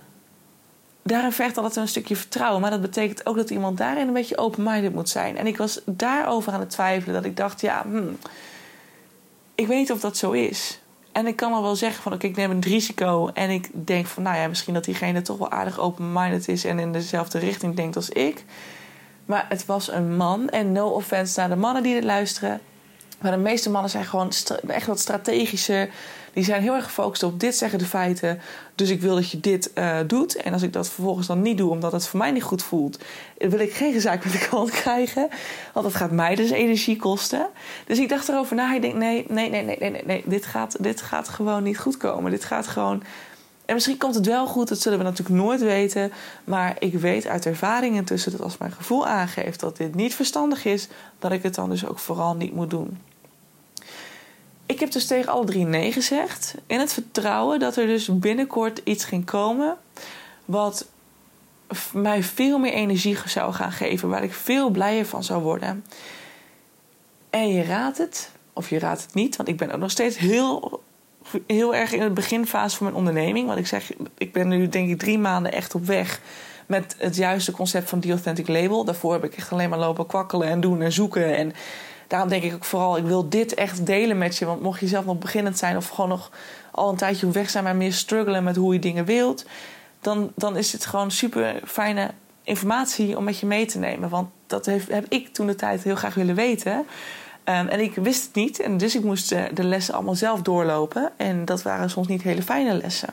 daarin 1.04 1.32
vergt 1.32 1.58
altijd 1.58 1.76
een 1.76 1.88
stukje 1.88 2.16
vertrouwen. 2.16 2.62
Maar 2.62 2.72
dat 2.72 2.82
betekent 2.82 3.26
ook 3.26 3.36
dat 3.36 3.50
iemand 3.50 3.78
daarin 3.78 4.08
een 4.08 4.14
beetje 4.14 4.38
open-minded 4.38 4.94
moet 4.94 5.10
zijn. 5.10 5.38
En 5.38 5.48
ik 5.48 5.58
was 5.58 5.82
daarover 5.86 6.54
aan 6.54 6.60
het 6.60 6.70
twijfelen. 6.70 7.16
Dat 7.16 7.26
ik 7.26 7.38
dacht, 7.38 7.62
ja, 7.62 7.82
hmm, 7.82 8.18
ik 9.56 9.68
weet 9.68 9.78
niet 9.78 9.92
of 9.92 10.00
dat 10.00 10.18
zo 10.18 10.32
is. 10.32 10.80
En 11.14 11.28
ik 11.28 11.36
kan 11.36 11.54
al 11.54 11.62
wel 11.62 11.76
zeggen 11.76 12.04
van 12.04 12.14
oké, 12.14 12.26
ik 12.26 12.36
neem 12.36 12.52
een 12.52 12.62
risico. 12.62 13.30
En 13.34 13.50
ik 13.50 13.70
denk 13.74 14.06
van 14.06 14.24
nou 14.24 14.38
ja, 14.38 14.48
misschien 14.48 14.74
dat 14.74 14.84
diegene 14.84 15.22
toch 15.22 15.38
wel 15.38 15.52
aardig 15.52 15.80
open-minded 15.80 16.48
is 16.48 16.66
en 16.66 16.80
in 16.80 16.92
dezelfde 16.92 17.40
richting 17.40 17.76
denkt 17.76 17.96
als 17.96 18.10
ik. 18.10 18.44
Maar 19.26 19.46
het 19.50 19.66
was 19.66 19.92
een 19.92 20.16
man. 20.16 20.50
En 20.50 20.72
no 20.72 20.88
offense 20.88 21.40
naar 21.40 21.50
de 21.50 21.56
mannen 21.56 21.84
die 21.84 21.94
dit 21.94 22.04
luisteren. 22.04 22.62
Maar 23.22 23.32
de 23.32 23.38
meeste 23.38 23.70
mannen 23.70 23.92
zijn 23.92 24.06
gewoon 24.06 24.32
echt 24.68 24.88
wat 24.88 25.00
strategischer. 25.00 25.90
Die 26.34 26.44
zijn 26.44 26.62
heel 26.62 26.74
erg 26.74 26.84
gefocust 26.84 27.24
op 27.24 27.40
dit 27.40 27.56
zeggen 27.56 27.80
de 27.80 27.86
feiten. 27.86 28.40
Dus 28.76 28.90
ik 28.90 29.02
wil 29.02 29.16
dat 29.16 29.30
je 29.30 29.40
dit 29.40 29.72
uh, 29.76 29.98
doet. 30.08 30.36
En 30.36 30.54
als 30.54 30.62
ik 30.62 30.74
dat 30.74 30.90
vervolgens 30.90 31.28
dan 31.28 31.42
niet 31.42 31.58
doe, 31.58 31.70
omdat 31.70 31.92
het 31.92 32.08
voor 32.08 32.20
mij 32.20 32.32
niet 32.32 32.44
goed 32.44 32.64
voelt, 32.64 33.00
wil 33.38 33.60
ik 33.60 33.74
geen 33.74 33.94
gezaak 33.94 34.24
met 34.24 34.34
de 34.34 34.48
klant 34.48 34.70
krijgen. 34.72 35.30
Want 35.74 35.86
dat 35.86 35.96
gaat 35.96 36.12
mij 36.12 36.36
dus 36.36 36.50
energie 36.50 36.96
kosten. 36.96 37.48
Dus 37.86 38.00
ik 38.00 38.10
dacht 38.10 38.30
erover 38.30 38.56
na. 38.56 38.76
Ik 38.76 38.82
denk: 38.82 38.94
nee, 38.94 39.26
nee, 39.30 39.50
nee, 39.50 39.64
nee, 39.64 39.78
nee, 39.80 40.04
nee. 40.06 40.24
Dit, 40.26 40.46
gaat, 40.46 40.84
dit 40.84 41.02
gaat 41.02 41.30
gewoon 41.30 41.64
niet 41.64 41.80
goed 41.80 41.98
komen. 41.98 42.32
Dit 42.32 42.46
gaat 42.46 42.68
gewoon. 42.68 43.04
En 43.66 43.74
misschien 43.74 43.98
komt 43.98 44.16
het 44.16 44.26
wel 44.26 44.48
goed, 44.48 44.68
dat 44.68 44.80
zullen 44.80 44.98
we 44.98 45.04
natuurlijk 45.04 45.36
nooit 45.36 45.62
weten. 45.62 46.12
Maar 46.44 46.76
ik 46.80 46.94
weet 46.94 47.28
uit 47.28 47.46
ervaring 47.46 47.96
intussen 47.96 48.32
dat 48.32 48.42
als 48.42 48.58
mijn 48.58 48.72
gevoel 48.72 49.08
aangeeft 49.08 49.60
dat 49.60 49.78
dit 49.78 49.96
niet 49.96 50.16
verstandig 50.16 50.66
is, 50.66 50.88
dat 51.20 51.32
ik 51.32 51.44
het 51.44 51.56
dan 51.56 51.70
dus 51.70 51.88
ook 51.88 52.00
vooral 52.00 52.36
niet 52.36 52.54
moet 52.54 52.70
doen 52.70 52.98
ik 54.74 54.80
heb 54.80 54.92
dus 54.92 55.08
tegen 55.08 55.32
alle 55.32 55.46
drie 55.46 55.66
nee 55.66 55.92
gezegd. 55.92 56.56
In 56.68 56.80
het 56.80 56.94
vertrouwen 56.94 57.60
dat 57.60 57.78
er 57.78 57.88
dus 57.88 58.20
binnenkort 58.20 58.82
iets 58.84 59.06
ging 59.06 59.26
komen. 59.26 59.78
Wat 60.46 60.88
mij 61.94 62.24
veel 62.24 62.58
meer 62.58 62.74
energie 62.74 63.18
zou 63.26 63.54
gaan 63.54 63.72
geven. 63.72 64.10
Waar 64.10 64.24
ik 64.24 64.34
veel 64.34 64.70
blijer 64.70 65.06
van 65.06 65.24
zou 65.24 65.42
worden. 65.42 65.86
En 67.30 67.48
je 67.48 67.64
raadt 67.64 67.98
het. 67.98 68.32
Of 68.54 68.70
je 68.70 68.80
raadt 68.80 69.02
het 69.02 69.14
niet. 69.14 69.36
Want 69.36 69.50
ik 69.50 69.58
ben 69.58 69.72
ook 69.72 69.80
nog 69.80 69.92
steeds 69.92 70.18
heel, 70.18 70.82
heel 71.48 71.76
erg 71.76 71.92
in 71.92 72.02
het 72.02 72.14
beginfase 72.14 72.78
van 72.78 72.86
mijn 72.86 72.98
onderneming. 72.98 73.48
Want 73.48 73.60
ik 73.60 73.68
zeg, 73.68 73.92
ik 74.18 74.34
ben 74.34 74.48
nu 74.48 74.70
denk 74.70 74.90
ik 74.90 75.00
drie 75.00 75.20
maanden 75.20 75.52
echt 75.52 75.76
op 75.76 75.86
weg 75.86 76.22
met 76.66 76.96
het 76.98 77.16
juiste 77.16 77.52
concept 77.52 77.90
van 77.90 78.00
The 78.00 78.10
Authentic 78.10 78.48
Label. 78.48 78.84
Daarvoor 78.84 79.14
heb 79.14 79.24
ik 79.24 79.36
echt 79.36 79.52
alleen 79.52 79.70
maar 79.70 79.80
lopen 79.80 80.08
kwakkelen 80.08 80.48
en 80.48 80.62
doen 80.62 80.82
en 80.82 80.92
zoeken. 80.92 81.36
En 81.36 81.54
daarom 82.14 82.32
denk 82.32 82.44
ik 82.44 82.54
ook 82.54 82.64
vooral, 82.64 82.98
ik 82.98 83.06
wil 83.06 83.30
dit 83.30 83.54
echt 83.54 83.86
delen 83.86 84.18
met 84.18 84.38
je. 84.38 84.46
Want 84.46 84.62
mocht 84.62 84.80
je 84.80 84.88
zelf 84.88 85.06
nog 85.06 85.18
beginnend 85.18 85.58
zijn 85.58 85.78
of 85.78 85.90
gewoon 85.90 86.10
nog 86.10 86.32
al 86.72 86.90
een 86.90 86.96
tijdje 86.96 87.30
weg 87.30 87.50
zijn, 87.50 87.64
maar 87.64 87.76
meer 87.76 87.94
struggelen 87.94 88.44
met 88.44 88.56
hoe 88.56 88.74
je 88.74 88.80
dingen 88.80 89.06
wilt, 89.06 89.46
dan, 90.02 90.32
dan 90.36 90.58
is 90.58 90.72
het 90.72 90.86
gewoon 90.86 91.12
super 91.12 91.62
fijne 91.66 92.12
informatie 92.44 93.18
om 93.18 93.24
met 93.24 93.40
je 93.40 93.46
mee 93.46 93.66
te 93.66 93.78
nemen. 93.78 94.10
Want 94.10 94.30
dat 94.48 94.66
heeft, 94.66 94.88
heb 94.88 95.06
ik 95.10 95.34
toen 95.34 95.48
de 95.48 95.56
tijd 95.56 95.84
heel 95.84 95.96
graag 95.96 96.14
willen 96.14 96.36
weten. 96.36 96.74
Um, 96.74 96.86
en 97.68 97.80
ik 97.80 97.96
wist 97.96 98.26
het 98.26 98.36
niet, 98.36 98.60
en 98.60 98.78
dus 98.78 98.96
ik 98.96 99.04
moest 99.04 99.30
de 99.30 99.64
lessen 99.64 99.94
allemaal 99.94 100.16
zelf 100.16 100.42
doorlopen. 100.42 101.12
En 101.18 101.46
dat 101.46 101.62
waren 101.62 101.90
soms 101.90 102.08
niet 102.08 102.22
hele 102.22 102.44
fijne 102.44 102.74
lessen. 102.74 103.10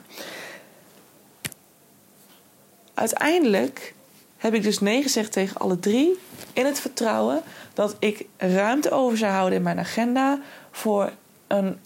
Uiteindelijk 2.95 3.95
heb 4.41 4.55
ik 4.55 4.63
dus 4.63 4.79
nee 4.79 5.03
gezegd 5.03 5.33
tegen 5.33 5.57
alle 5.57 5.79
drie. 5.79 6.19
In 6.53 6.67
het 6.67 6.81
vertrouwen 6.81 7.43
dat 7.75 7.97
ik 7.99 8.27
ruimte 8.37 8.91
over 8.91 9.19
zou 9.19 9.33
houden 9.33 9.59
in 9.59 9.65
mijn 9.65 9.79
agenda 9.79 10.39
voor 10.71 11.13
een 11.47 11.79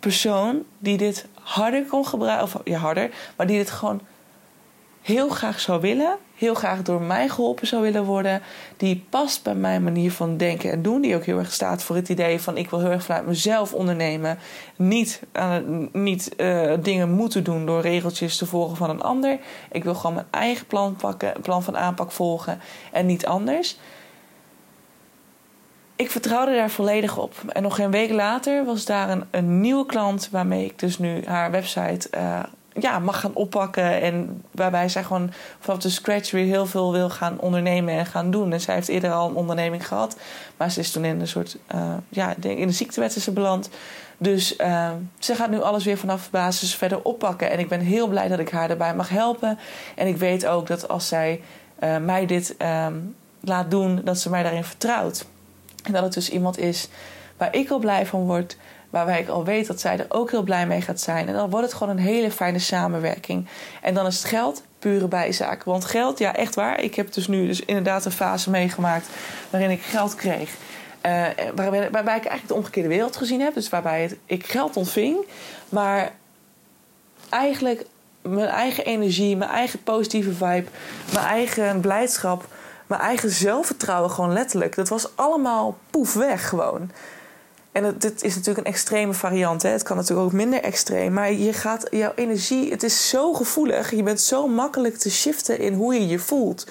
persoon 0.00 0.64
die 0.78 0.96
dit 0.96 1.26
harder 1.34 1.84
kon 1.84 2.06
gebruiken. 2.06 2.44
Of 2.44 2.56
ja, 2.64 2.78
harder, 2.78 3.10
maar 3.36 3.46
die 3.46 3.58
dit 3.58 3.70
gewoon 3.70 4.00
heel 5.10 5.28
graag 5.28 5.60
zou 5.60 5.80
willen. 5.80 6.16
Heel 6.34 6.54
graag 6.54 6.82
door 6.82 7.02
mij 7.02 7.28
geholpen 7.28 7.66
zou 7.66 7.82
willen 7.82 8.04
worden. 8.04 8.42
Die 8.76 9.04
past 9.08 9.42
bij 9.42 9.54
mijn 9.54 9.82
manier 9.82 10.12
van 10.12 10.36
denken 10.36 10.70
en 10.70 10.82
doen. 10.82 11.00
Die 11.00 11.16
ook 11.16 11.24
heel 11.24 11.38
erg 11.38 11.52
staat 11.52 11.82
voor 11.82 11.96
het 11.96 12.08
idee 12.08 12.40
van 12.40 12.56
ik 12.56 12.70
wil 12.70 12.80
heel 12.80 12.90
erg 12.90 13.04
vanuit 13.04 13.26
mezelf 13.26 13.74
ondernemen. 13.74 14.38
Niet, 14.76 15.22
uh, 15.36 15.56
niet 15.92 16.34
uh, 16.36 16.72
dingen 16.82 17.10
moeten 17.10 17.44
doen 17.44 17.66
door 17.66 17.80
regeltjes 17.80 18.36
te 18.36 18.46
volgen 18.46 18.76
van 18.76 18.90
een 18.90 19.02
ander. 19.02 19.38
Ik 19.72 19.84
wil 19.84 19.94
gewoon 19.94 20.14
mijn 20.14 20.26
eigen 20.30 20.66
plan, 20.66 20.96
pakken, 20.96 21.40
plan 21.42 21.62
van 21.62 21.76
aanpak 21.76 22.12
volgen 22.12 22.60
en 22.92 23.06
niet 23.06 23.26
anders 23.26 23.76
ik 26.00 26.10
vertrouwde 26.10 26.54
daar 26.54 26.70
volledig 26.70 27.18
op. 27.18 27.34
En 27.48 27.62
nog 27.62 27.74
geen 27.74 27.90
week 27.90 28.10
later 28.10 28.64
was 28.64 28.84
daar 28.84 29.10
een, 29.10 29.24
een 29.30 29.60
nieuwe 29.60 29.86
klant 29.86 30.28
waarmee 30.30 30.64
ik 30.64 30.78
dus 30.78 30.98
nu 30.98 31.24
haar 31.26 31.50
website 31.50 32.08
uh, 32.14 32.42
ja, 32.72 32.98
mag 32.98 33.20
gaan 33.20 33.34
oppakken. 33.34 34.00
En 34.00 34.42
waarbij 34.50 34.88
zij 34.88 35.04
gewoon 35.04 35.32
vanaf 35.60 35.78
de 35.78 35.88
scratch 35.88 36.30
weer 36.30 36.44
heel 36.44 36.66
veel 36.66 36.92
wil 36.92 37.10
gaan 37.10 37.40
ondernemen 37.40 37.94
en 37.94 38.06
gaan 38.06 38.30
doen. 38.30 38.52
En 38.52 38.60
zij 38.60 38.74
heeft 38.74 38.88
eerder 38.88 39.12
al 39.12 39.28
een 39.28 39.34
onderneming 39.34 39.86
gehad. 39.86 40.16
Maar 40.56 40.70
ze 40.70 40.80
is 40.80 40.90
toen 40.90 41.04
in 41.04 41.20
een 41.20 41.28
soort, 41.28 41.56
uh, 41.74 41.94
ja, 42.08 42.34
in 42.40 42.66
de 42.66 42.72
ziektewet 42.72 43.16
is 43.16 43.24
ze 43.24 43.32
beland. 43.32 43.70
Dus 44.18 44.56
uh, 44.56 44.90
ze 45.18 45.34
gaat 45.34 45.50
nu 45.50 45.62
alles 45.62 45.84
weer 45.84 45.98
vanaf 45.98 46.30
basis 46.30 46.74
verder 46.74 47.02
oppakken. 47.02 47.50
En 47.50 47.58
ik 47.58 47.68
ben 47.68 47.80
heel 47.80 48.08
blij 48.08 48.28
dat 48.28 48.38
ik 48.38 48.50
haar 48.50 48.68
daarbij 48.68 48.94
mag 48.94 49.08
helpen. 49.08 49.58
En 49.96 50.06
ik 50.06 50.16
weet 50.16 50.46
ook 50.46 50.66
dat 50.66 50.88
als 50.88 51.08
zij 51.08 51.40
mij 52.00 52.26
dit 52.26 52.56
laat 53.40 53.70
doen, 53.70 54.00
dat 54.04 54.18
ze 54.18 54.30
mij 54.30 54.42
daarin 54.42 54.64
vertrouwt. 54.64 55.24
En 55.82 55.92
dat 55.92 56.02
het 56.02 56.12
dus 56.12 56.30
iemand 56.30 56.58
is 56.58 56.88
waar 57.36 57.54
ik 57.54 57.70
al 57.70 57.78
blij 57.78 58.06
van 58.06 58.20
word. 58.20 58.56
Waarbij 58.90 59.20
ik 59.20 59.28
al 59.28 59.44
weet 59.44 59.66
dat 59.66 59.80
zij 59.80 59.98
er 59.98 60.06
ook 60.08 60.30
heel 60.30 60.42
blij 60.42 60.66
mee 60.66 60.80
gaat 60.80 61.00
zijn. 61.00 61.28
En 61.28 61.34
dan 61.34 61.50
wordt 61.50 61.66
het 61.66 61.74
gewoon 61.74 61.96
een 61.96 62.02
hele 62.04 62.30
fijne 62.30 62.58
samenwerking. 62.58 63.46
En 63.82 63.94
dan 63.94 64.06
is 64.06 64.16
het 64.16 64.24
geld 64.24 64.62
pure 64.78 65.08
bijzaak. 65.08 65.64
Want 65.64 65.84
geld, 65.84 66.18
ja, 66.18 66.36
echt 66.36 66.54
waar. 66.54 66.80
Ik 66.80 66.94
heb 66.94 67.12
dus 67.12 67.26
nu 67.28 67.46
dus 67.46 67.60
inderdaad 67.60 68.04
een 68.04 68.12
fase 68.12 68.50
meegemaakt 68.50 69.08
waarin 69.50 69.70
ik 69.70 69.82
geld 69.82 70.14
kreeg. 70.14 70.54
Uh, 71.06 71.26
waarbij, 71.54 71.86
ik 71.86 72.06
eigenlijk 72.06 72.48
de 72.48 72.54
omgekeerde 72.54 72.88
wereld 72.88 73.16
gezien 73.16 73.40
heb. 73.40 73.54
Dus 73.54 73.68
waarbij 73.68 74.18
ik 74.26 74.46
geld 74.46 74.76
ontving. 74.76 75.16
Maar 75.68 76.12
eigenlijk 77.28 77.86
mijn 78.22 78.48
eigen 78.48 78.84
energie, 78.84 79.36
mijn 79.36 79.50
eigen 79.50 79.82
positieve 79.82 80.32
vibe, 80.32 80.68
mijn 81.12 81.26
eigen 81.26 81.80
blijdschap 81.80 82.46
mijn 82.90 83.02
eigen 83.02 83.30
zelfvertrouwen 83.30 84.10
gewoon 84.10 84.32
letterlijk. 84.32 84.74
Dat 84.74 84.88
was 84.88 85.16
allemaal 85.16 85.78
poef 85.90 86.14
weg 86.14 86.48
gewoon. 86.48 86.90
En 87.72 87.94
dit 87.98 88.22
is 88.22 88.34
natuurlijk 88.34 88.66
een 88.66 88.72
extreme 88.72 89.12
variant. 89.12 89.62
Hè? 89.62 89.70
Het 89.70 89.82
kan 89.82 89.96
natuurlijk 89.96 90.26
ook 90.26 90.32
minder 90.32 90.62
extreem. 90.62 91.12
Maar 91.12 91.32
je 91.32 91.52
gaat, 91.52 91.86
jouw 91.90 92.12
energie, 92.14 92.70
het 92.70 92.82
is 92.82 93.08
zo 93.08 93.32
gevoelig. 93.32 93.90
Je 93.90 94.02
bent 94.02 94.20
zo 94.20 94.48
makkelijk 94.48 94.96
te 94.96 95.10
shiften 95.10 95.58
in 95.58 95.74
hoe 95.74 95.94
je 95.94 96.06
je 96.06 96.18
voelt. 96.18 96.66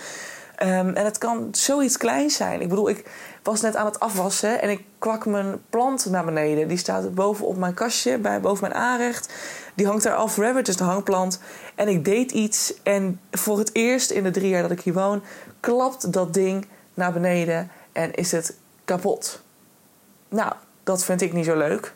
Um, 0.64 0.94
en 0.94 1.06
het 1.06 1.18
kan 1.18 1.48
zoiets 1.52 1.98
kleins 1.98 2.36
zijn. 2.36 2.62
Ik 2.62 2.70
bedoel, 2.70 2.90
ik 2.90 3.06
was 3.44 3.62
net 3.62 3.76
aan 3.76 3.86
het 3.86 4.00
afwassen 4.00 4.62
en 4.62 4.70
ik 4.70 4.84
kwak 4.98 5.26
mijn 5.26 5.62
plant 5.70 6.06
naar 6.06 6.26
beneden. 6.26 6.68
Die 6.68 6.78
staat 6.78 7.16
boven 7.16 7.46
op 7.46 7.58
mijn 7.58 7.74
kastje, 7.74 8.18
bij, 8.18 8.42
boven 8.42 8.70
mijn 8.70 8.82
aanrecht. 8.82 9.34
Die 9.76 9.88
hangt 9.88 10.04
daar 10.04 10.16
al 10.16 10.28
forever, 10.28 10.68
is 10.68 10.78
de 10.78 10.84
hangplant. 10.84 11.40
En 11.76 11.88
ik 11.88 12.06
deed 12.06 12.32
iets 12.32 12.74
en 12.84 13.20
voor 13.32 13.58
het 13.58 13.76
eerst 13.76 14.12
in 14.12 14.24
de 14.24 14.32
drie 14.32 14.50
jaar 14.50 14.62
dat 14.62 14.72
ik 14.72 14.82
hier 14.82 14.94
woon... 14.94 15.24
klapt 15.60 16.14
dat 16.14 16.34
ding 16.34 16.68
naar 16.94 17.14
beneden 17.14 17.72
en 17.92 18.14
is 18.14 18.32
het 18.32 18.56
kapot. 18.86 19.42
Nou, 20.30 20.54
dat 20.90 21.04
vind 21.04 21.22
ik 21.22 21.34
niet 21.34 21.46
zo 21.46 21.58
leuk. 21.58 21.94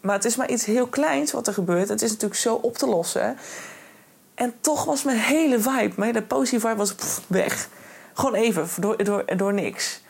Maar 0.00 0.14
het 0.14 0.24
is 0.24 0.36
maar 0.36 0.50
iets 0.50 0.64
heel 0.64 0.86
kleins 0.86 1.32
wat 1.32 1.46
er 1.46 1.52
gebeurt. 1.52 1.88
Het 1.88 2.02
is 2.02 2.10
natuurlijk 2.10 2.40
zo 2.40 2.54
op 2.54 2.78
te 2.78 2.86
lossen. 2.86 3.36
En 4.34 4.54
toch 4.60 4.84
was 4.84 5.02
mijn 5.02 5.18
hele 5.18 5.60
vibe, 5.60 5.92
mijn 5.96 6.14
hele 6.14 6.22
positieve 6.22 6.66
vibe 6.66 6.78
was 6.78 6.94
weg. 7.26 7.68
Gewoon 8.14 8.34
even, 8.34 8.68
door, 8.80 9.04
door, 9.04 9.36
door 9.36 9.54
niks. 9.54 10.00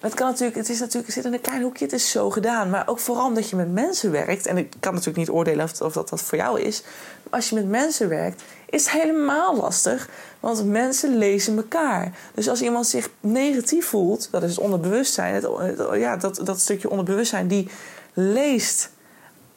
Het, 0.00 0.14
kan 0.14 0.26
natuurlijk, 0.26 0.56
het, 0.56 0.68
is 0.68 0.80
natuurlijk, 0.80 1.12
zit 1.12 1.24
in 1.24 1.32
een 1.32 1.40
klein 1.40 1.62
hoekje, 1.62 1.84
het 1.84 1.94
is 1.94 2.10
zo 2.10 2.30
gedaan. 2.30 2.70
Maar 2.70 2.88
ook 2.88 2.98
vooral 2.98 3.26
omdat 3.26 3.50
je 3.50 3.56
met 3.56 3.72
mensen 3.72 4.10
werkt. 4.10 4.46
En 4.46 4.56
ik 4.56 4.72
kan 4.80 4.92
natuurlijk 4.92 5.18
niet 5.18 5.36
oordelen 5.36 5.64
of, 5.64 5.80
of 5.80 5.92
dat, 5.92 6.08
dat 6.08 6.22
voor 6.22 6.38
jou 6.38 6.60
is. 6.60 6.82
Maar 7.22 7.32
als 7.32 7.48
je 7.48 7.54
met 7.54 7.68
mensen 7.68 8.08
werkt, 8.08 8.42
is 8.70 8.86
helemaal 8.86 9.56
lastig. 9.56 10.08
Want 10.40 10.66
mensen 10.66 11.16
lezen 11.16 11.56
elkaar. 11.56 12.12
Dus 12.34 12.48
als 12.48 12.62
iemand 12.62 12.86
zich 12.86 13.08
negatief 13.20 13.86
voelt, 13.86 14.28
dat 14.30 14.42
is 14.42 14.50
het 14.50 14.58
onderbewustzijn. 14.58 15.34
Het, 15.34 15.48
ja, 15.94 16.16
dat, 16.16 16.40
dat 16.44 16.60
stukje 16.60 16.90
onderbewustzijn, 16.90 17.48
die 17.48 17.68
leest 18.14 18.90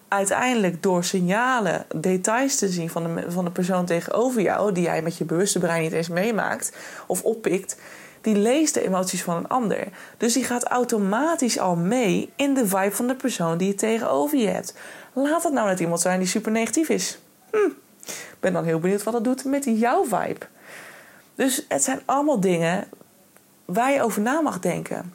uiteindelijk 0.08 0.84
door 0.84 1.04
signalen, 1.04 1.86
details 1.96 2.56
te 2.56 2.70
zien 2.70 2.90
van 2.90 3.04
de, 3.04 3.32
van 3.32 3.46
de 3.46 3.52
persoon 3.52 3.86
tegenover 3.86 4.42
jou, 4.42 4.72
die 4.72 4.84
jij 4.84 5.02
met 5.02 5.18
je 5.18 5.26
bewuste 5.26 5.60
brein 5.60 5.82
niet 5.82 5.92
eens 5.92 6.10
meemaakt 6.10 6.72
of 7.08 7.24
oppikt, 7.24 7.78
die 8.22 8.36
leest 8.36 8.74
de 8.74 8.86
emoties 8.86 9.24
van 9.24 9.36
een 9.38 9.48
ander. 9.48 9.88
Dus 10.18 10.34
die 10.34 10.44
gaat 10.44 10.64
automatisch 10.64 11.60
al 11.60 11.76
mee 11.76 12.30
in 12.36 12.54
de 12.54 12.68
vibe 12.68 12.92
van 12.92 13.08
de 13.08 13.16
persoon 13.16 13.58
die 13.58 13.68
je 13.68 13.76
tegenover 13.76 14.38
je 14.38 14.48
hebt. 14.48 14.74
Laat 15.14 15.44
het 15.44 15.54
nou 15.54 15.68
net 15.68 15.80
iemand 15.80 16.02
zijn 16.02 16.20
die 16.20 16.28
super 16.28 16.52
negatief 16.52 16.90
is. 16.90 17.20
Hm. 17.52 17.58
Ben 18.40 18.54
dan 18.54 18.64
heel 18.64 18.80
benieuwd 18.80 19.04
wat 19.04 19.14
dat 19.14 19.24
doet 19.24 19.46
met 19.46 19.64
jouw 19.66 20.04
vibe. 20.04 20.46
Dus 21.36 21.66
het 21.68 21.84
zijn 21.84 22.02
allemaal 22.06 22.40
dingen 22.40 22.88
waar 23.66 23.92
je 23.92 24.02
over 24.02 24.22
na 24.22 24.42
mag 24.42 24.60
denken. 24.60 25.14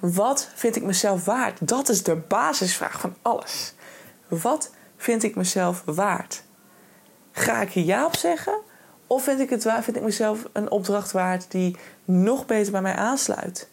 Wat 0.00 0.50
vind 0.54 0.76
ik 0.76 0.82
mezelf 0.82 1.24
waard? 1.24 1.68
Dat 1.68 1.88
is 1.88 2.02
de 2.02 2.16
basisvraag 2.16 3.00
van 3.00 3.14
alles. 3.22 3.74
Wat 4.28 4.70
vind 4.96 5.22
ik 5.22 5.36
mezelf 5.36 5.82
waard? 5.84 6.42
Ga 7.32 7.60
ik 7.60 7.72
hier 7.72 7.84
ja 7.84 8.06
op 8.06 8.16
zeggen? 8.16 8.58
Of 9.06 9.24
vind 9.24 9.40
ik, 9.40 9.50
het 9.50 9.64
waar, 9.64 9.82
vind 9.82 9.96
ik 9.96 10.02
mezelf 10.02 10.48
een 10.52 10.70
opdracht 10.70 11.12
waard 11.12 11.50
die 11.50 11.76
nog 12.04 12.46
beter 12.46 12.72
bij 12.72 12.82
mij 12.82 12.94
aansluit? 12.94 13.68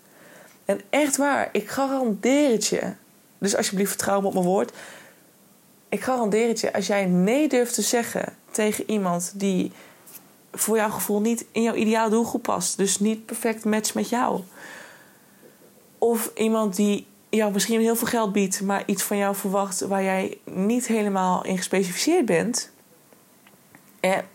En 0.65 0.81
echt 0.89 1.17
waar, 1.17 1.49
ik 1.51 1.69
garandeer 1.69 2.51
het 2.51 2.67
je. 2.67 2.93
Dus 3.37 3.55
alsjeblieft 3.55 3.89
vertrouw 3.89 4.21
me 4.21 4.27
op 4.27 4.33
mijn 4.33 4.45
woord. 4.45 4.71
Ik 5.89 6.01
garandeer 6.01 6.47
het 6.47 6.59
je, 6.59 6.73
als 6.73 6.87
jij 6.87 7.05
nee 7.05 7.47
durft 7.47 7.73
te 7.73 7.81
zeggen 7.81 8.35
tegen 8.55 8.89
iemand 8.89 9.31
die 9.35 9.71
voor 10.51 10.77
jouw 10.77 10.89
gevoel 10.89 11.21
niet 11.21 11.45
in 11.51 11.61
jouw 11.61 11.73
ideale 11.73 12.09
doelgroep 12.09 12.41
past, 12.41 12.77
dus 12.77 12.99
niet 12.99 13.25
perfect 13.25 13.65
matcht 13.65 13.93
met 13.93 14.09
jou. 14.09 14.41
Of 15.97 16.31
iemand 16.35 16.75
die 16.75 17.07
jou 17.29 17.51
misschien 17.51 17.79
heel 17.79 17.95
veel 17.95 18.07
geld 18.07 18.31
biedt, 18.31 18.61
maar 18.61 18.83
iets 18.85 19.03
van 19.03 19.17
jou 19.17 19.35
verwacht 19.35 19.79
waar 19.79 20.03
jij 20.03 20.37
niet 20.43 20.87
helemaal 20.87 21.45
in 21.45 21.57
gespecificeerd 21.57 22.25
bent. 22.25 22.71
En 23.99 24.25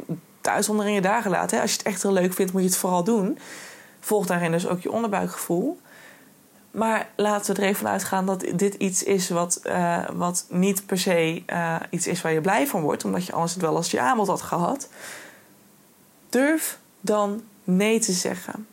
in 0.67 0.93
je 0.93 1.01
dagen 1.01 1.31
laten. 1.31 1.61
Als 1.61 1.71
je 1.71 1.77
het 1.77 1.87
echt 1.87 2.03
heel 2.03 2.13
leuk 2.13 2.33
vindt, 2.33 2.53
moet 2.53 2.63
je 2.63 2.69
het 2.69 2.77
vooral 2.77 3.05
doen. 3.05 3.39
Volg 4.01 4.27
daarin 4.27 4.51
dus 4.51 4.67
ook 4.67 4.81
je 4.81 4.93
onderbuikgevoel. 4.93 5.81
Maar 6.71 7.09
laten 7.17 7.55
we 7.55 7.63
er 7.63 7.69
even 7.69 7.89
uitgaan 7.89 8.27
dat 8.27 8.45
dit 8.55 8.75
iets 8.75 9.03
is 9.03 9.29
wat, 9.29 9.61
uh, 9.65 10.09
wat 10.13 10.47
niet 10.49 10.87
per 10.87 10.99
se 10.99 11.43
uh, 11.47 11.77
iets 11.91 12.07
is 12.07 12.23
waar 12.23 12.33
je 12.33 12.41
blij 12.41 12.67
van 12.67 12.83
wordt, 12.83 13.05
omdat 13.05 13.27
je 13.27 13.33
anders 13.33 13.53
het 13.53 13.63
wel 13.63 13.77
als 13.77 13.91
je 13.91 14.01
aanbod 14.01 14.27
had 14.27 14.43
gehad. 14.43 14.89
Durf 16.29 16.79
dan 17.01 17.43
nee 17.65 17.99
te 17.99 18.13
zeggen. 18.13 18.67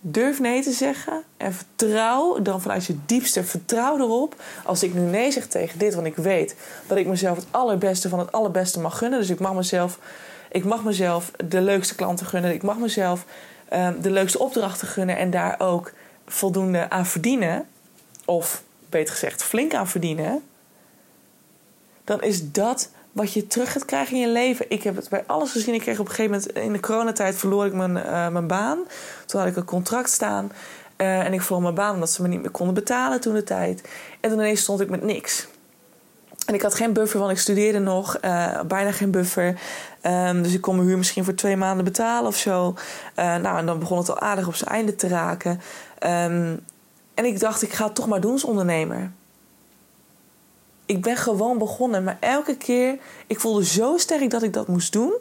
Durf 0.00 0.40
nee 0.40 0.62
te 0.62 0.72
zeggen 0.72 1.22
en 1.36 1.52
vertrouw 1.54 2.42
dan 2.42 2.60
vanuit 2.60 2.84
je 2.84 2.96
diepste 3.06 3.44
vertrouw 3.44 3.98
erop. 3.98 4.42
Als 4.64 4.82
ik 4.82 4.94
nu 4.94 5.00
nee 5.00 5.30
zeg 5.30 5.46
tegen 5.46 5.78
dit, 5.78 5.94
want 5.94 6.06
ik 6.06 6.16
weet 6.16 6.56
dat 6.86 6.98
ik 6.98 7.06
mezelf 7.06 7.36
het 7.36 7.46
allerbeste 7.50 8.08
van 8.08 8.18
het 8.18 8.32
allerbeste 8.32 8.80
mag 8.80 8.98
gunnen. 8.98 9.18
Dus 9.18 9.30
ik 9.30 9.40
mag 9.40 9.54
mezelf, 9.54 9.98
ik 10.50 10.64
mag 10.64 10.84
mezelf 10.84 11.30
de 11.44 11.60
leukste 11.60 11.94
klanten 11.94 12.26
gunnen. 12.26 12.54
Ik 12.54 12.62
mag 12.62 12.78
mezelf 12.78 13.24
uh, 13.72 13.88
de 14.00 14.10
leukste 14.10 14.38
opdrachten 14.38 14.88
gunnen 14.88 15.16
en 15.16 15.30
daar 15.30 15.60
ook 15.60 15.92
voldoende 16.26 16.90
aan 16.90 17.06
verdienen. 17.06 17.68
Of 18.24 18.62
beter 18.88 19.12
gezegd, 19.12 19.42
flink 19.42 19.74
aan 19.74 19.88
verdienen. 19.88 20.42
Dan 22.04 22.22
is 22.22 22.50
dat 22.50 22.88
wat 23.14 23.32
je 23.32 23.46
terug 23.46 23.72
gaat 23.72 23.84
krijgen 23.84 24.14
in 24.14 24.20
je 24.20 24.28
leven. 24.28 24.66
Ik 24.68 24.82
heb 24.82 24.96
het 24.96 25.08
bij 25.08 25.24
alles 25.26 25.50
gezien. 25.50 25.74
Ik 25.74 25.80
kreeg 25.80 25.98
op 25.98 26.08
een 26.08 26.14
gegeven 26.14 26.30
moment 26.30 26.52
in 26.52 26.72
de 26.72 26.80
coronatijd 26.80 27.36
verloor 27.36 27.66
ik 27.66 27.72
mijn, 27.72 27.96
uh, 27.96 28.28
mijn 28.28 28.46
baan. 28.46 28.78
Toen 29.26 29.40
had 29.40 29.48
ik 29.48 29.56
een 29.56 29.64
contract 29.64 30.10
staan. 30.10 30.52
Uh, 30.96 31.24
en 31.24 31.32
ik 31.32 31.42
verloor 31.42 31.62
mijn 31.62 31.74
baan 31.74 31.94
omdat 31.94 32.10
ze 32.10 32.22
me 32.22 32.28
niet 32.28 32.40
meer 32.40 32.50
konden 32.50 32.74
betalen 32.74 33.20
toen 33.20 33.34
de 33.34 33.42
tijd. 33.42 33.88
En 34.20 34.30
toen 34.30 34.38
ineens 34.38 34.60
stond 34.60 34.80
ik 34.80 34.90
met 34.90 35.02
niks. 35.02 35.46
En 36.46 36.54
ik 36.54 36.62
had 36.62 36.74
geen 36.74 36.92
buffer, 36.92 37.18
want 37.18 37.30
ik 37.30 37.38
studeerde 37.38 37.78
nog. 37.78 38.18
Uh, 38.24 38.60
bijna 38.60 38.92
geen 38.92 39.10
buffer. 39.10 39.60
Um, 40.02 40.42
dus 40.42 40.52
ik 40.52 40.60
kon 40.60 40.76
mijn 40.76 40.88
huur 40.88 40.98
misschien 40.98 41.24
voor 41.24 41.34
twee 41.34 41.56
maanden 41.56 41.84
betalen 41.84 42.26
of 42.26 42.36
zo. 42.36 42.74
nou, 43.14 43.58
en 43.58 43.66
dan 43.66 43.78
begon 43.78 43.98
het 43.98 44.08
al 44.10 44.20
aardig 44.20 44.46
op 44.46 44.54
zijn 44.54 44.70
einde 44.70 44.94
te 44.94 45.08
raken. 45.08 45.60
Um, 46.04 46.64
en 47.14 47.24
ik 47.24 47.40
dacht, 47.40 47.62
ik 47.62 47.72
ga 47.72 47.84
het 47.84 47.94
toch 47.94 48.06
maar 48.06 48.20
doen 48.20 48.32
als 48.32 48.44
ondernemer 48.44 49.12
ik 50.86 51.02
ben 51.02 51.16
gewoon 51.16 51.58
begonnen. 51.58 52.04
Maar 52.04 52.16
elke 52.20 52.56
keer, 52.56 52.98
ik 53.26 53.40
voelde 53.40 53.64
zo 53.64 53.96
sterk 53.96 54.30
dat 54.30 54.42
ik 54.42 54.52
dat 54.52 54.68
moest 54.68 54.92
doen. 54.92 55.12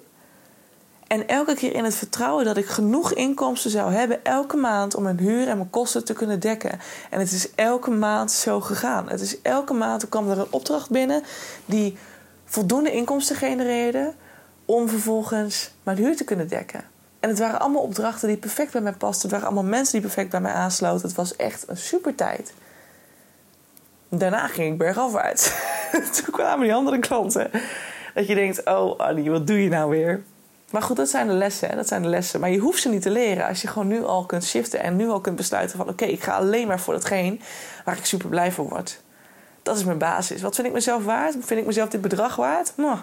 En 1.08 1.28
elke 1.28 1.56
keer 1.56 1.74
in 1.74 1.84
het 1.84 1.96
vertrouwen 1.96 2.46
dat 2.46 2.58
ik 2.58 2.66
genoeg 2.66 3.14
inkomsten 3.14 3.72
zou 3.72 3.94
hebben 3.94 4.26
elke 4.26 4.58
maand 4.58 4.96
om 4.96 5.04
mijn 5.04 5.20
huur 5.20 5.48
en 5.48 5.58
mijn 5.58 5.70
kosten 5.70 6.06
te 6.06 6.14
kunnen 6.14 6.40
dekken. 6.40 6.80
En 7.10 7.20
het 7.20 7.32
is 7.32 7.56
elke 7.56 7.92
maand 7.92 8.32
zo 8.32 8.62
gegaan. 8.62 9.10
Het 9.10 9.22
is 9.22 9.42
elke 9.42 9.74
maand 9.74 10.10
kwam 10.10 10.30
er 10.30 10.40
een 10.40 10.48
opdracht 10.50 10.90
binnen 10.90 11.24
die 11.66 11.98
voldoende 12.46 12.92
inkomsten 12.92 13.36
genereerde 13.36 14.14
om 14.66 14.90
vervolgens 14.90 15.72
mijn 15.84 15.98
huur 15.98 16.16
te 16.16 16.24
kunnen 16.24 16.48
dekken. 16.48 16.93
En 17.24 17.30
het 17.30 17.40
waren 17.40 17.60
allemaal 17.60 17.82
opdrachten 17.82 18.28
die 18.28 18.38
perfect 18.38 18.72
bij 18.72 18.82
mij 18.82 18.94
pasten. 18.94 19.22
Het 19.22 19.32
waren 19.32 19.46
allemaal 19.46 19.70
mensen 19.70 19.92
die 19.92 20.02
perfect 20.02 20.30
bij 20.30 20.42
mij 20.42 20.52
aansloten. 20.52 21.08
Het 21.08 21.16
was 21.16 21.36
echt 21.36 21.64
een 21.68 21.78
super 21.78 22.16
tijd. 22.16 22.54
Daarna 24.10 24.48
ging 24.48 24.72
ik 24.72 24.78
bergafwaarts. 24.78 25.52
Toen 26.16 26.34
kwamen 26.34 26.66
die 26.66 26.74
andere 26.74 27.00
klanten. 27.00 27.52
Dat 28.14 28.28
je 28.28 28.36
denkt, 28.36 28.66
oh 28.66 29.00
Annie, 29.00 29.32
wat 29.32 29.48
doe 29.48 29.64
je 29.64 29.70
nou 29.70 29.90
weer? 29.90 30.24
Maar 30.72 30.82
goed, 30.82 30.96
dat 30.96 31.10
zijn 31.10 31.28
de 31.28 31.34
lessen. 31.34 31.70
Hè? 31.70 31.76
Dat 31.76 31.88
zijn 31.88 32.02
de 32.02 32.08
lessen. 32.08 32.40
Maar 32.40 32.50
je 32.50 32.60
hoeft 32.60 32.82
ze 32.82 32.90
niet 32.90 33.02
te 33.02 33.10
leren 33.10 33.48
als 33.48 33.62
je 33.62 33.68
gewoon 33.68 33.88
nu 33.88 34.04
al 34.04 34.26
kunt 34.26 34.44
shiften 34.44 34.80
en 34.80 34.96
nu 34.96 35.10
al 35.10 35.22
kunt 35.22 35.36
besluiten 35.36 35.78
van 35.78 35.90
oké, 35.90 36.06
ik 36.06 36.24
ga 36.24 36.36
alleen 36.36 36.68
maar 36.68 36.80
voor 36.80 36.94
datgene 36.94 37.38
waar 37.86 37.98
ik 37.98 38.06
super 38.06 38.30
blij 38.30 38.52
van 38.52 38.68
word. 38.68 39.02
Dat 39.62 39.78
is 39.78 39.84
mijn 39.84 39.98
basis. 39.98 40.42
Wat 40.42 40.56
vind 40.56 40.68
ik 40.68 40.74
mezelf 40.74 41.06
waard? 41.06 41.36
Vind 41.40 41.60
ik 41.60 41.66
mezelf 41.66 41.90
dit 41.90 42.02
bedrag 42.02 42.36
waard? 42.36 42.74
No, 42.76 43.00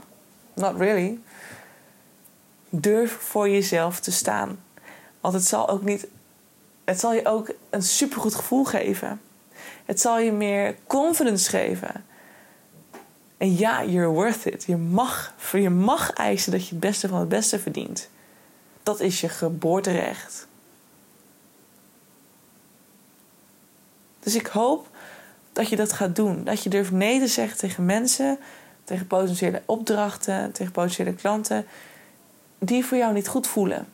not 0.54 0.76
really. 0.76 1.18
Durf 2.70 3.12
voor 3.12 3.48
jezelf 3.48 4.00
te 4.00 4.12
staan. 4.12 4.62
Want 5.20 5.34
het 5.34 5.44
zal 5.44 5.68
ook 5.68 5.82
niet. 5.82 6.06
Het 6.84 7.00
zal 7.00 7.12
je 7.12 7.26
ook 7.26 7.52
een 7.70 7.82
supergoed 7.82 8.34
gevoel 8.34 8.64
geven. 8.64 9.20
Het 9.84 10.00
zal 10.00 10.18
je 10.18 10.32
meer 10.32 10.76
confidence 10.86 11.50
geven. 11.50 12.04
En 13.36 13.56
ja, 13.56 13.84
you're 13.84 14.08
worth 14.08 14.44
it. 14.44 14.64
Je 14.64 14.76
mag, 14.76 15.34
je 15.52 15.70
mag 15.70 16.10
eisen 16.10 16.52
dat 16.52 16.64
je 16.64 16.70
het 16.70 16.80
beste 16.80 17.08
van 17.08 17.18
het 17.18 17.28
beste 17.28 17.58
verdient. 17.58 18.08
Dat 18.82 19.00
is 19.00 19.20
je 19.20 19.28
geboorterecht. 19.28 20.46
Dus 24.20 24.34
ik 24.34 24.46
hoop 24.46 24.88
dat 25.52 25.68
je 25.68 25.76
dat 25.76 25.92
gaat 25.92 26.16
doen. 26.16 26.44
Dat 26.44 26.62
je 26.62 26.70
durft 26.70 26.90
nee 26.90 27.20
te 27.20 27.26
zeggen 27.26 27.58
tegen 27.58 27.84
mensen, 27.84 28.38
tegen 28.84 29.06
potentiële 29.06 29.62
opdrachten, 29.64 30.52
tegen 30.52 30.72
potentiële 30.72 31.14
klanten 31.14 31.66
die 32.60 32.84
voor 32.84 32.98
jou 32.98 33.12
niet 33.12 33.28
goed 33.28 33.46
voelen. 33.46 33.86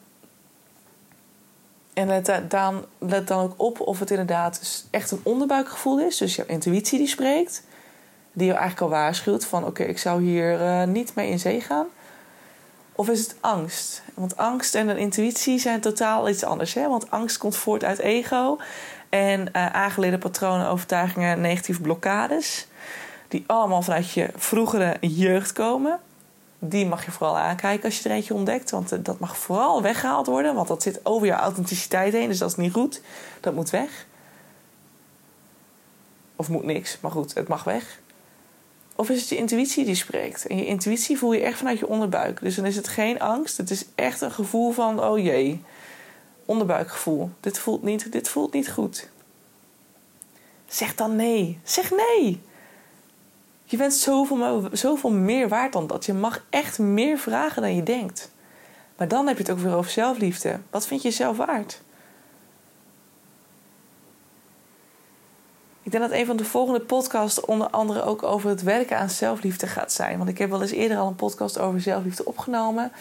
En 1.92 2.06
let 2.06 2.50
dan, 2.50 2.84
let 2.98 3.28
dan 3.28 3.42
ook 3.42 3.54
op 3.56 3.80
of 3.80 3.98
het 3.98 4.10
inderdaad 4.10 4.84
echt 4.90 5.10
een 5.10 5.20
onderbuikgevoel 5.22 6.00
is. 6.00 6.16
Dus 6.16 6.36
jouw 6.36 6.46
intuïtie 6.46 6.98
die 6.98 7.06
spreekt. 7.06 7.62
Die 8.32 8.46
je 8.46 8.52
eigenlijk 8.52 8.80
al 8.80 8.88
waarschuwt 8.88 9.44
van 9.44 9.64
oké, 9.64 9.82
ik 9.82 9.98
zou 9.98 10.22
hier 10.22 10.60
uh, 10.60 10.82
niet 10.84 11.14
mee 11.14 11.30
in 11.30 11.38
zee 11.38 11.60
gaan. 11.60 11.86
Of 12.92 13.08
is 13.08 13.20
het 13.20 13.36
angst? 13.40 14.02
Want 14.14 14.36
angst 14.36 14.74
en 14.74 14.88
een 14.88 14.98
intuïtie 14.98 15.58
zijn 15.58 15.80
totaal 15.80 16.28
iets 16.28 16.44
anders. 16.44 16.74
Hè? 16.74 16.88
Want 16.88 17.10
angst 17.10 17.38
komt 17.38 17.56
voort 17.56 17.84
uit 17.84 17.98
ego. 17.98 18.58
En 19.08 19.40
uh, 19.40 19.66
aangeleerde 19.72 20.18
patronen, 20.18 20.68
overtuigingen, 20.68 21.40
negatieve 21.40 21.80
blokkades. 21.80 22.66
Die 23.28 23.44
allemaal 23.46 23.82
vanuit 23.82 24.10
je 24.10 24.30
vroegere 24.36 24.96
jeugd 25.00 25.52
komen 25.52 26.00
die 26.58 26.86
mag 26.86 27.04
je 27.04 27.10
vooral 27.10 27.38
aankijken 27.38 27.84
als 27.84 27.98
je 27.98 28.08
er 28.08 28.14
eentje 28.14 28.34
ontdekt. 28.34 28.70
Want 28.70 28.92
eh, 28.92 28.98
dat 29.02 29.18
mag 29.18 29.38
vooral 29.38 29.82
weggehaald 29.82 30.26
worden. 30.26 30.54
Want 30.54 30.68
dat 30.68 30.82
zit 30.82 31.00
over 31.02 31.26
je 31.26 31.32
authenticiteit 31.32 32.12
heen. 32.12 32.28
Dus 32.28 32.38
dat 32.38 32.50
is 32.50 32.56
niet 32.56 32.72
goed. 32.72 33.00
Dat 33.40 33.54
moet 33.54 33.70
weg. 33.70 34.06
Of 36.36 36.48
moet 36.48 36.64
niks. 36.64 36.98
Maar 37.00 37.10
goed, 37.10 37.34
het 37.34 37.48
mag 37.48 37.64
weg. 37.64 38.00
Of 38.94 39.10
is 39.10 39.20
het 39.20 39.28
je 39.28 39.36
intuïtie 39.36 39.84
die 39.84 39.94
spreekt? 39.94 40.46
En 40.46 40.56
je 40.56 40.66
intuïtie 40.66 41.18
voel 41.18 41.32
je 41.32 41.40
echt 41.40 41.58
vanuit 41.58 41.78
je 41.78 41.88
onderbuik. 41.88 42.40
Dus 42.40 42.54
dan 42.54 42.64
is 42.64 42.76
het 42.76 42.88
geen 42.88 43.20
angst. 43.20 43.56
Het 43.56 43.70
is 43.70 43.86
echt 43.94 44.20
een 44.20 44.32
gevoel 44.32 44.72
van, 44.72 45.04
oh 45.04 45.18
jee, 45.18 45.62
onderbuikgevoel. 46.44 47.30
Dit 47.40 47.58
voelt 47.58 47.82
niet, 47.82 48.12
dit 48.12 48.28
voelt 48.28 48.52
niet 48.52 48.70
goed. 48.70 49.08
Zeg 50.66 50.94
dan 50.94 51.16
nee. 51.16 51.58
Zeg 51.62 51.90
nee. 51.90 52.40
Je 53.68 53.76
bent 53.76 53.94
zoveel, 53.94 54.68
zoveel 54.72 55.10
meer 55.10 55.48
waard 55.48 55.72
dan 55.72 55.86
dat. 55.86 56.06
Je 56.06 56.14
mag 56.14 56.44
echt 56.50 56.78
meer 56.78 57.18
vragen 57.18 57.62
dan 57.62 57.74
je 57.74 57.82
denkt. 57.82 58.30
Maar 58.96 59.08
dan 59.08 59.26
heb 59.26 59.36
je 59.36 59.42
het 59.42 59.52
ook 59.52 59.58
weer 59.58 59.74
over 59.74 59.90
zelfliefde. 59.90 60.58
Wat 60.70 60.86
vind 60.86 61.02
je 61.02 61.10
zelf 61.10 61.36
waard? 61.36 61.80
Ik 65.82 65.92
denk 65.92 66.04
dat 66.04 66.12
een 66.12 66.26
van 66.26 66.36
de 66.36 66.44
volgende 66.44 66.80
podcasts 66.80 67.40
onder 67.40 67.70
andere 67.70 68.02
ook 68.02 68.22
over 68.22 68.48
het 68.48 68.62
werken 68.62 68.98
aan 68.98 69.10
zelfliefde 69.10 69.66
gaat 69.66 69.92
zijn. 69.92 70.18
Want 70.18 70.30
ik 70.30 70.38
heb 70.38 70.50
wel 70.50 70.62
eens 70.62 70.70
eerder 70.70 70.98
al 70.98 71.06
een 71.06 71.14
podcast 71.14 71.58
over 71.58 71.80
zelfliefde 71.80 72.24
opgenomen. 72.24 72.92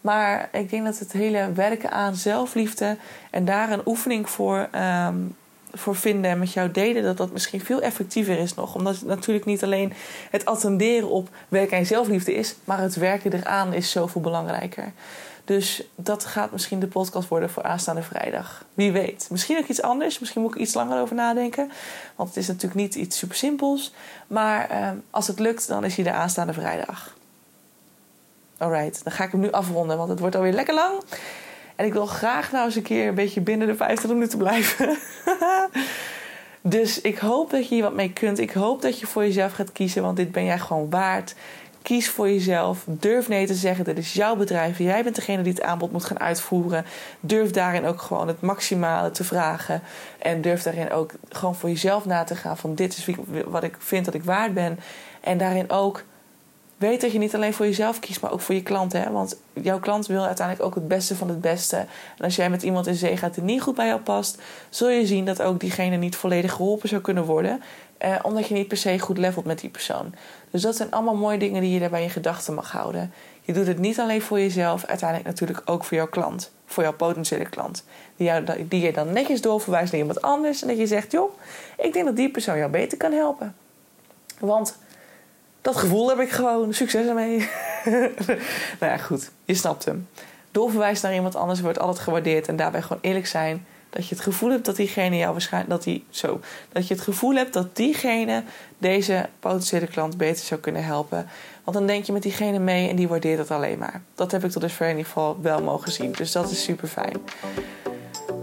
Maar 0.00 0.48
ik 0.52 0.70
denk 0.70 0.84
dat 0.84 0.98
het 0.98 1.12
hele 1.12 1.52
werken 1.52 1.90
aan 1.90 2.14
zelfliefde 2.14 2.96
en 3.30 3.44
daar 3.44 3.70
een 3.70 3.82
oefening 3.86 4.30
voor 4.30 4.68
um, 5.06 5.36
voor 5.74 5.96
vinden 5.96 6.30
en 6.30 6.38
met 6.38 6.52
jou 6.52 6.70
delen, 6.70 7.02
dat 7.02 7.16
dat 7.16 7.32
misschien 7.32 7.60
veel 7.60 7.80
effectiever 7.80 8.38
is 8.38 8.54
nog. 8.54 8.74
Omdat 8.74 8.94
het 8.94 9.04
natuurlijk 9.04 9.46
niet 9.46 9.62
alleen 9.62 9.92
het 10.30 10.44
attenderen 10.44 11.08
op 11.08 11.28
werk 11.48 11.70
en 11.70 11.86
zelfliefde 11.86 12.34
is, 12.34 12.54
maar 12.64 12.78
het 12.78 12.94
werken 12.94 13.32
eraan 13.32 13.72
is 13.72 13.90
zoveel 13.90 14.20
belangrijker. 14.20 14.92
Dus 15.44 15.82
dat 15.94 16.24
gaat 16.24 16.52
misschien 16.52 16.80
de 16.80 16.86
podcast 16.86 17.28
worden 17.28 17.50
voor 17.50 17.62
aanstaande 17.62 18.02
vrijdag. 18.02 18.64
Wie 18.74 18.92
weet. 18.92 19.26
Misschien 19.30 19.58
ook 19.58 19.66
iets 19.66 19.82
anders. 19.82 20.18
Misschien 20.18 20.42
moet 20.42 20.54
ik 20.54 20.60
iets 20.60 20.74
langer 20.74 21.00
over 21.00 21.16
nadenken. 21.16 21.70
Want 22.16 22.28
het 22.28 22.38
is 22.38 22.46
natuurlijk 22.46 22.74
niet 22.74 22.94
iets 22.94 23.18
super 23.18 23.36
simpels. 23.36 23.92
Maar 24.26 24.70
ehm, 24.70 24.96
als 25.10 25.26
het 25.26 25.38
lukt, 25.38 25.68
dan 25.68 25.84
is 25.84 25.94
hij 25.94 26.04
de 26.04 26.12
aanstaande 26.12 26.52
vrijdag. 26.52 27.14
Alright, 28.58 29.04
dan 29.04 29.12
ga 29.12 29.24
ik 29.24 29.30
hem 29.30 29.40
nu 29.40 29.50
afronden, 29.50 29.96
want 29.96 30.08
het 30.08 30.18
wordt 30.18 30.36
alweer 30.36 30.52
lekker 30.52 30.74
lang. 30.74 31.02
En 31.82 31.88
ik 31.88 31.94
wil 31.94 32.06
graag 32.06 32.52
nou 32.52 32.64
eens 32.64 32.76
een 32.76 32.82
keer 32.82 33.08
een 33.08 33.14
beetje 33.14 33.40
binnen 33.40 33.66
de 33.66 33.74
50 33.74 34.10
minuten 34.10 34.38
blijven. 34.38 34.96
dus 36.76 37.00
ik 37.00 37.18
hoop 37.18 37.50
dat 37.50 37.68
je 37.68 37.74
hier 37.74 37.82
wat 37.82 37.94
mee 37.94 38.12
kunt. 38.12 38.38
Ik 38.38 38.52
hoop 38.52 38.82
dat 38.82 39.00
je 39.00 39.06
voor 39.06 39.22
jezelf 39.22 39.52
gaat 39.52 39.72
kiezen, 39.72 40.02
want 40.02 40.16
dit 40.16 40.32
ben 40.32 40.44
jij 40.44 40.58
gewoon 40.58 40.90
waard. 40.90 41.34
Kies 41.82 42.08
voor 42.08 42.28
jezelf. 42.28 42.84
Durf 42.86 43.28
nee 43.28 43.46
te 43.46 43.54
zeggen. 43.54 43.84
Dit 43.84 43.98
is 43.98 44.12
jouw 44.12 44.36
bedrijf. 44.36 44.78
Jij 44.78 45.02
bent 45.02 45.14
degene 45.14 45.42
die 45.42 45.52
het 45.52 45.62
aanbod 45.62 45.92
moet 45.92 46.04
gaan 46.04 46.20
uitvoeren. 46.20 46.84
Durf 47.20 47.50
daarin 47.50 47.84
ook 47.84 48.00
gewoon 48.00 48.28
het 48.28 48.40
maximale 48.40 49.10
te 49.10 49.24
vragen. 49.24 49.82
En 50.18 50.40
durf 50.40 50.62
daarin 50.62 50.92
ook 50.92 51.12
gewoon 51.28 51.54
voor 51.54 51.68
jezelf 51.68 52.04
na 52.04 52.24
te 52.24 52.36
gaan. 52.36 52.56
Van 52.56 52.74
dit 52.74 52.96
is 52.96 53.08
wat 53.46 53.62
ik 53.62 53.76
vind 53.78 54.04
dat 54.04 54.14
ik 54.14 54.24
waard 54.24 54.54
ben. 54.54 54.78
En 55.20 55.38
daarin 55.38 55.70
ook 55.70 56.02
weet 56.82 57.00
dat 57.00 57.12
je 57.12 57.18
niet 57.18 57.34
alleen 57.34 57.54
voor 57.54 57.66
jezelf 57.66 57.98
kiest, 57.98 58.20
maar 58.20 58.32
ook 58.32 58.40
voor 58.40 58.54
je 58.54 58.62
klant. 58.62 58.92
Hè? 58.92 59.10
Want 59.10 59.36
jouw 59.52 59.80
klant 59.80 60.06
wil 60.06 60.24
uiteindelijk 60.24 60.66
ook 60.66 60.74
het 60.74 60.88
beste 60.88 61.16
van 61.16 61.28
het 61.28 61.40
beste. 61.40 61.76
En 61.76 62.24
als 62.24 62.36
jij 62.36 62.50
met 62.50 62.62
iemand 62.62 62.86
in 62.86 62.94
zee 62.94 63.16
gaat 63.16 63.34
die 63.34 63.42
niet 63.42 63.62
goed 63.62 63.74
bij 63.74 63.86
jou 63.86 64.00
past, 64.00 64.38
zul 64.70 64.88
je 64.88 65.06
zien 65.06 65.24
dat 65.24 65.42
ook 65.42 65.60
diegene 65.60 65.96
niet 65.96 66.16
volledig 66.16 66.52
geholpen 66.52 66.88
zou 66.88 67.00
kunnen 67.00 67.24
worden. 67.24 67.62
Eh, 67.98 68.18
omdat 68.22 68.48
je 68.48 68.54
niet 68.54 68.68
per 68.68 68.76
se 68.76 68.98
goed 68.98 69.18
levelt 69.18 69.44
met 69.44 69.60
die 69.60 69.70
persoon. 69.70 70.14
Dus 70.50 70.62
dat 70.62 70.76
zijn 70.76 70.90
allemaal 70.90 71.16
mooie 71.16 71.38
dingen 71.38 71.60
die 71.60 71.72
je 71.72 71.80
daarbij 71.80 72.02
in 72.02 72.10
gedachten 72.10 72.54
mag 72.54 72.72
houden. 72.72 73.12
Je 73.42 73.52
doet 73.52 73.66
het 73.66 73.78
niet 73.78 74.00
alleen 74.00 74.22
voor 74.22 74.38
jezelf, 74.38 74.84
uiteindelijk 74.84 75.28
natuurlijk 75.28 75.62
ook 75.64 75.84
voor 75.84 75.96
jouw 75.96 76.08
klant. 76.08 76.50
Voor 76.66 76.82
jouw 76.82 76.92
potentiële 76.92 77.48
klant. 77.48 77.84
Die, 78.16 78.32
die 78.68 78.80
je 78.80 78.92
dan 78.92 79.12
netjes 79.12 79.40
doorverwijst 79.40 79.92
naar 79.92 80.00
iemand 80.00 80.22
anders. 80.22 80.62
En 80.62 80.68
dat 80.68 80.78
je 80.78 80.86
zegt, 80.86 81.12
joh, 81.12 81.38
ik 81.78 81.92
denk 81.92 82.04
dat 82.04 82.16
die 82.16 82.30
persoon 82.30 82.58
jou 82.58 82.70
beter 82.70 82.98
kan 82.98 83.12
helpen. 83.12 83.54
Want 84.38 84.76
dat 85.62 85.76
gevoel 85.76 86.08
heb 86.08 86.18
ik 86.18 86.30
gewoon. 86.30 86.74
Succes 86.74 87.06
ermee. 87.06 87.38
nou 88.80 88.92
ja, 88.92 88.96
goed. 88.96 89.30
Je 89.44 89.54
snapt 89.54 89.84
hem. 89.84 90.08
Doorverwijzen 90.50 91.06
naar 91.06 91.16
iemand 91.16 91.36
anders 91.36 91.60
wordt 91.60 91.78
altijd 91.78 91.98
gewaardeerd. 91.98 92.48
En 92.48 92.56
daarbij 92.56 92.82
gewoon 92.82 93.02
eerlijk 93.02 93.26
zijn. 93.26 93.66
Dat 93.90 94.08
je 94.08 94.14
het 94.14 94.24
gevoel 94.24 94.50
hebt 94.50 94.64
dat 94.64 94.76
diegene 94.76 95.16
jou 95.16 95.32
waarschijnlijk. 95.32 95.72
Dat, 95.72 95.82
die, 95.82 96.04
zo, 96.10 96.40
dat 96.72 96.88
je 96.88 96.94
het 96.94 97.02
gevoel 97.02 97.34
hebt 97.34 97.52
dat 97.52 97.76
diegene 97.76 98.42
deze 98.78 99.28
potentiële 99.40 99.86
klant 99.86 100.16
beter 100.16 100.44
zou 100.44 100.60
kunnen 100.60 100.84
helpen. 100.84 101.28
Want 101.64 101.76
dan 101.76 101.86
denk 101.86 102.04
je 102.04 102.12
met 102.12 102.22
diegene 102.22 102.58
mee 102.58 102.88
en 102.88 102.96
die 102.96 103.08
waardeert 103.08 103.38
het 103.38 103.50
alleen 103.50 103.78
maar. 103.78 104.02
Dat 104.14 104.30
heb 104.30 104.44
ik 104.44 104.50
tot 104.50 104.62
dusver 104.62 104.86
in 104.86 104.96
ieder 104.96 105.06
geval 105.06 105.38
wel 105.40 105.62
mogen 105.62 105.92
zien. 105.92 106.12
Dus 106.12 106.32
dat 106.32 106.50
is 106.50 106.62
super 106.62 106.88
fijn. 106.88 107.16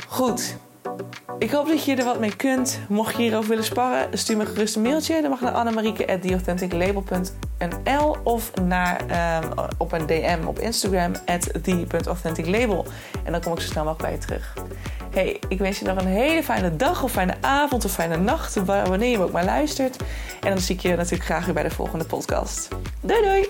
Goed. 0.07 0.55
Ik 1.39 1.51
hoop 1.51 1.67
dat 1.67 1.85
je 1.85 1.95
er 1.95 2.03
wat 2.03 2.19
mee 2.19 2.35
kunt. 2.35 2.79
Mocht 2.87 3.15
je 3.15 3.21
hierover 3.21 3.49
willen 3.49 3.63
sparren, 3.63 4.17
stuur 4.17 4.37
me 4.37 4.45
gerust 4.45 4.75
een 4.75 4.81
mailtje. 4.81 5.21
Dan 5.21 5.29
mag 5.29 5.41
naar 5.41 5.51
annemarieke.theauthenticlabel.nl 5.51 8.17
of 8.23 8.51
naar, 8.61 9.01
um, 9.43 9.49
op 9.77 9.91
een 9.91 10.05
DM 10.05 10.39
op 10.45 10.59
Instagram 10.59 11.11
at 11.25 11.49
the.authenticlabel. 11.63 12.85
En 13.23 13.31
dan 13.31 13.41
kom 13.41 13.53
ik 13.53 13.59
zo 13.59 13.67
snel 13.67 13.83
mogelijk 13.83 14.09
bij 14.09 14.19
je 14.19 14.25
terug. 14.25 14.53
Hey, 15.11 15.39
ik 15.47 15.59
wens 15.59 15.79
je 15.79 15.85
nog 15.85 15.97
een 15.97 16.07
hele 16.07 16.43
fijne 16.43 16.75
dag 16.75 17.03
of 17.03 17.11
fijne 17.11 17.35
avond 17.41 17.85
of 17.85 17.91
fijne 17.91 18.17
nacht, 18.17 18.63
wanneer 18.65 19.09
je 19.09 19.19
ook 19.19 19.31
maar 19.31 19.45
luistert. 19.45 19.97
En 20.41 20.49
dan 20.49 20.59
zie 20.59 20.75
ik 20.75 20.81
je 20.81 20.95
natuurlijk 20.95 21.23
graag 21.23 21.45
weer 21.45 21.53
bij 21.53 21.63
de 21.63 21.71
volgende 21.71 22.05
podcast. 22.05 22.67
Doei 23.01 23.21
doei! 23.21 23.47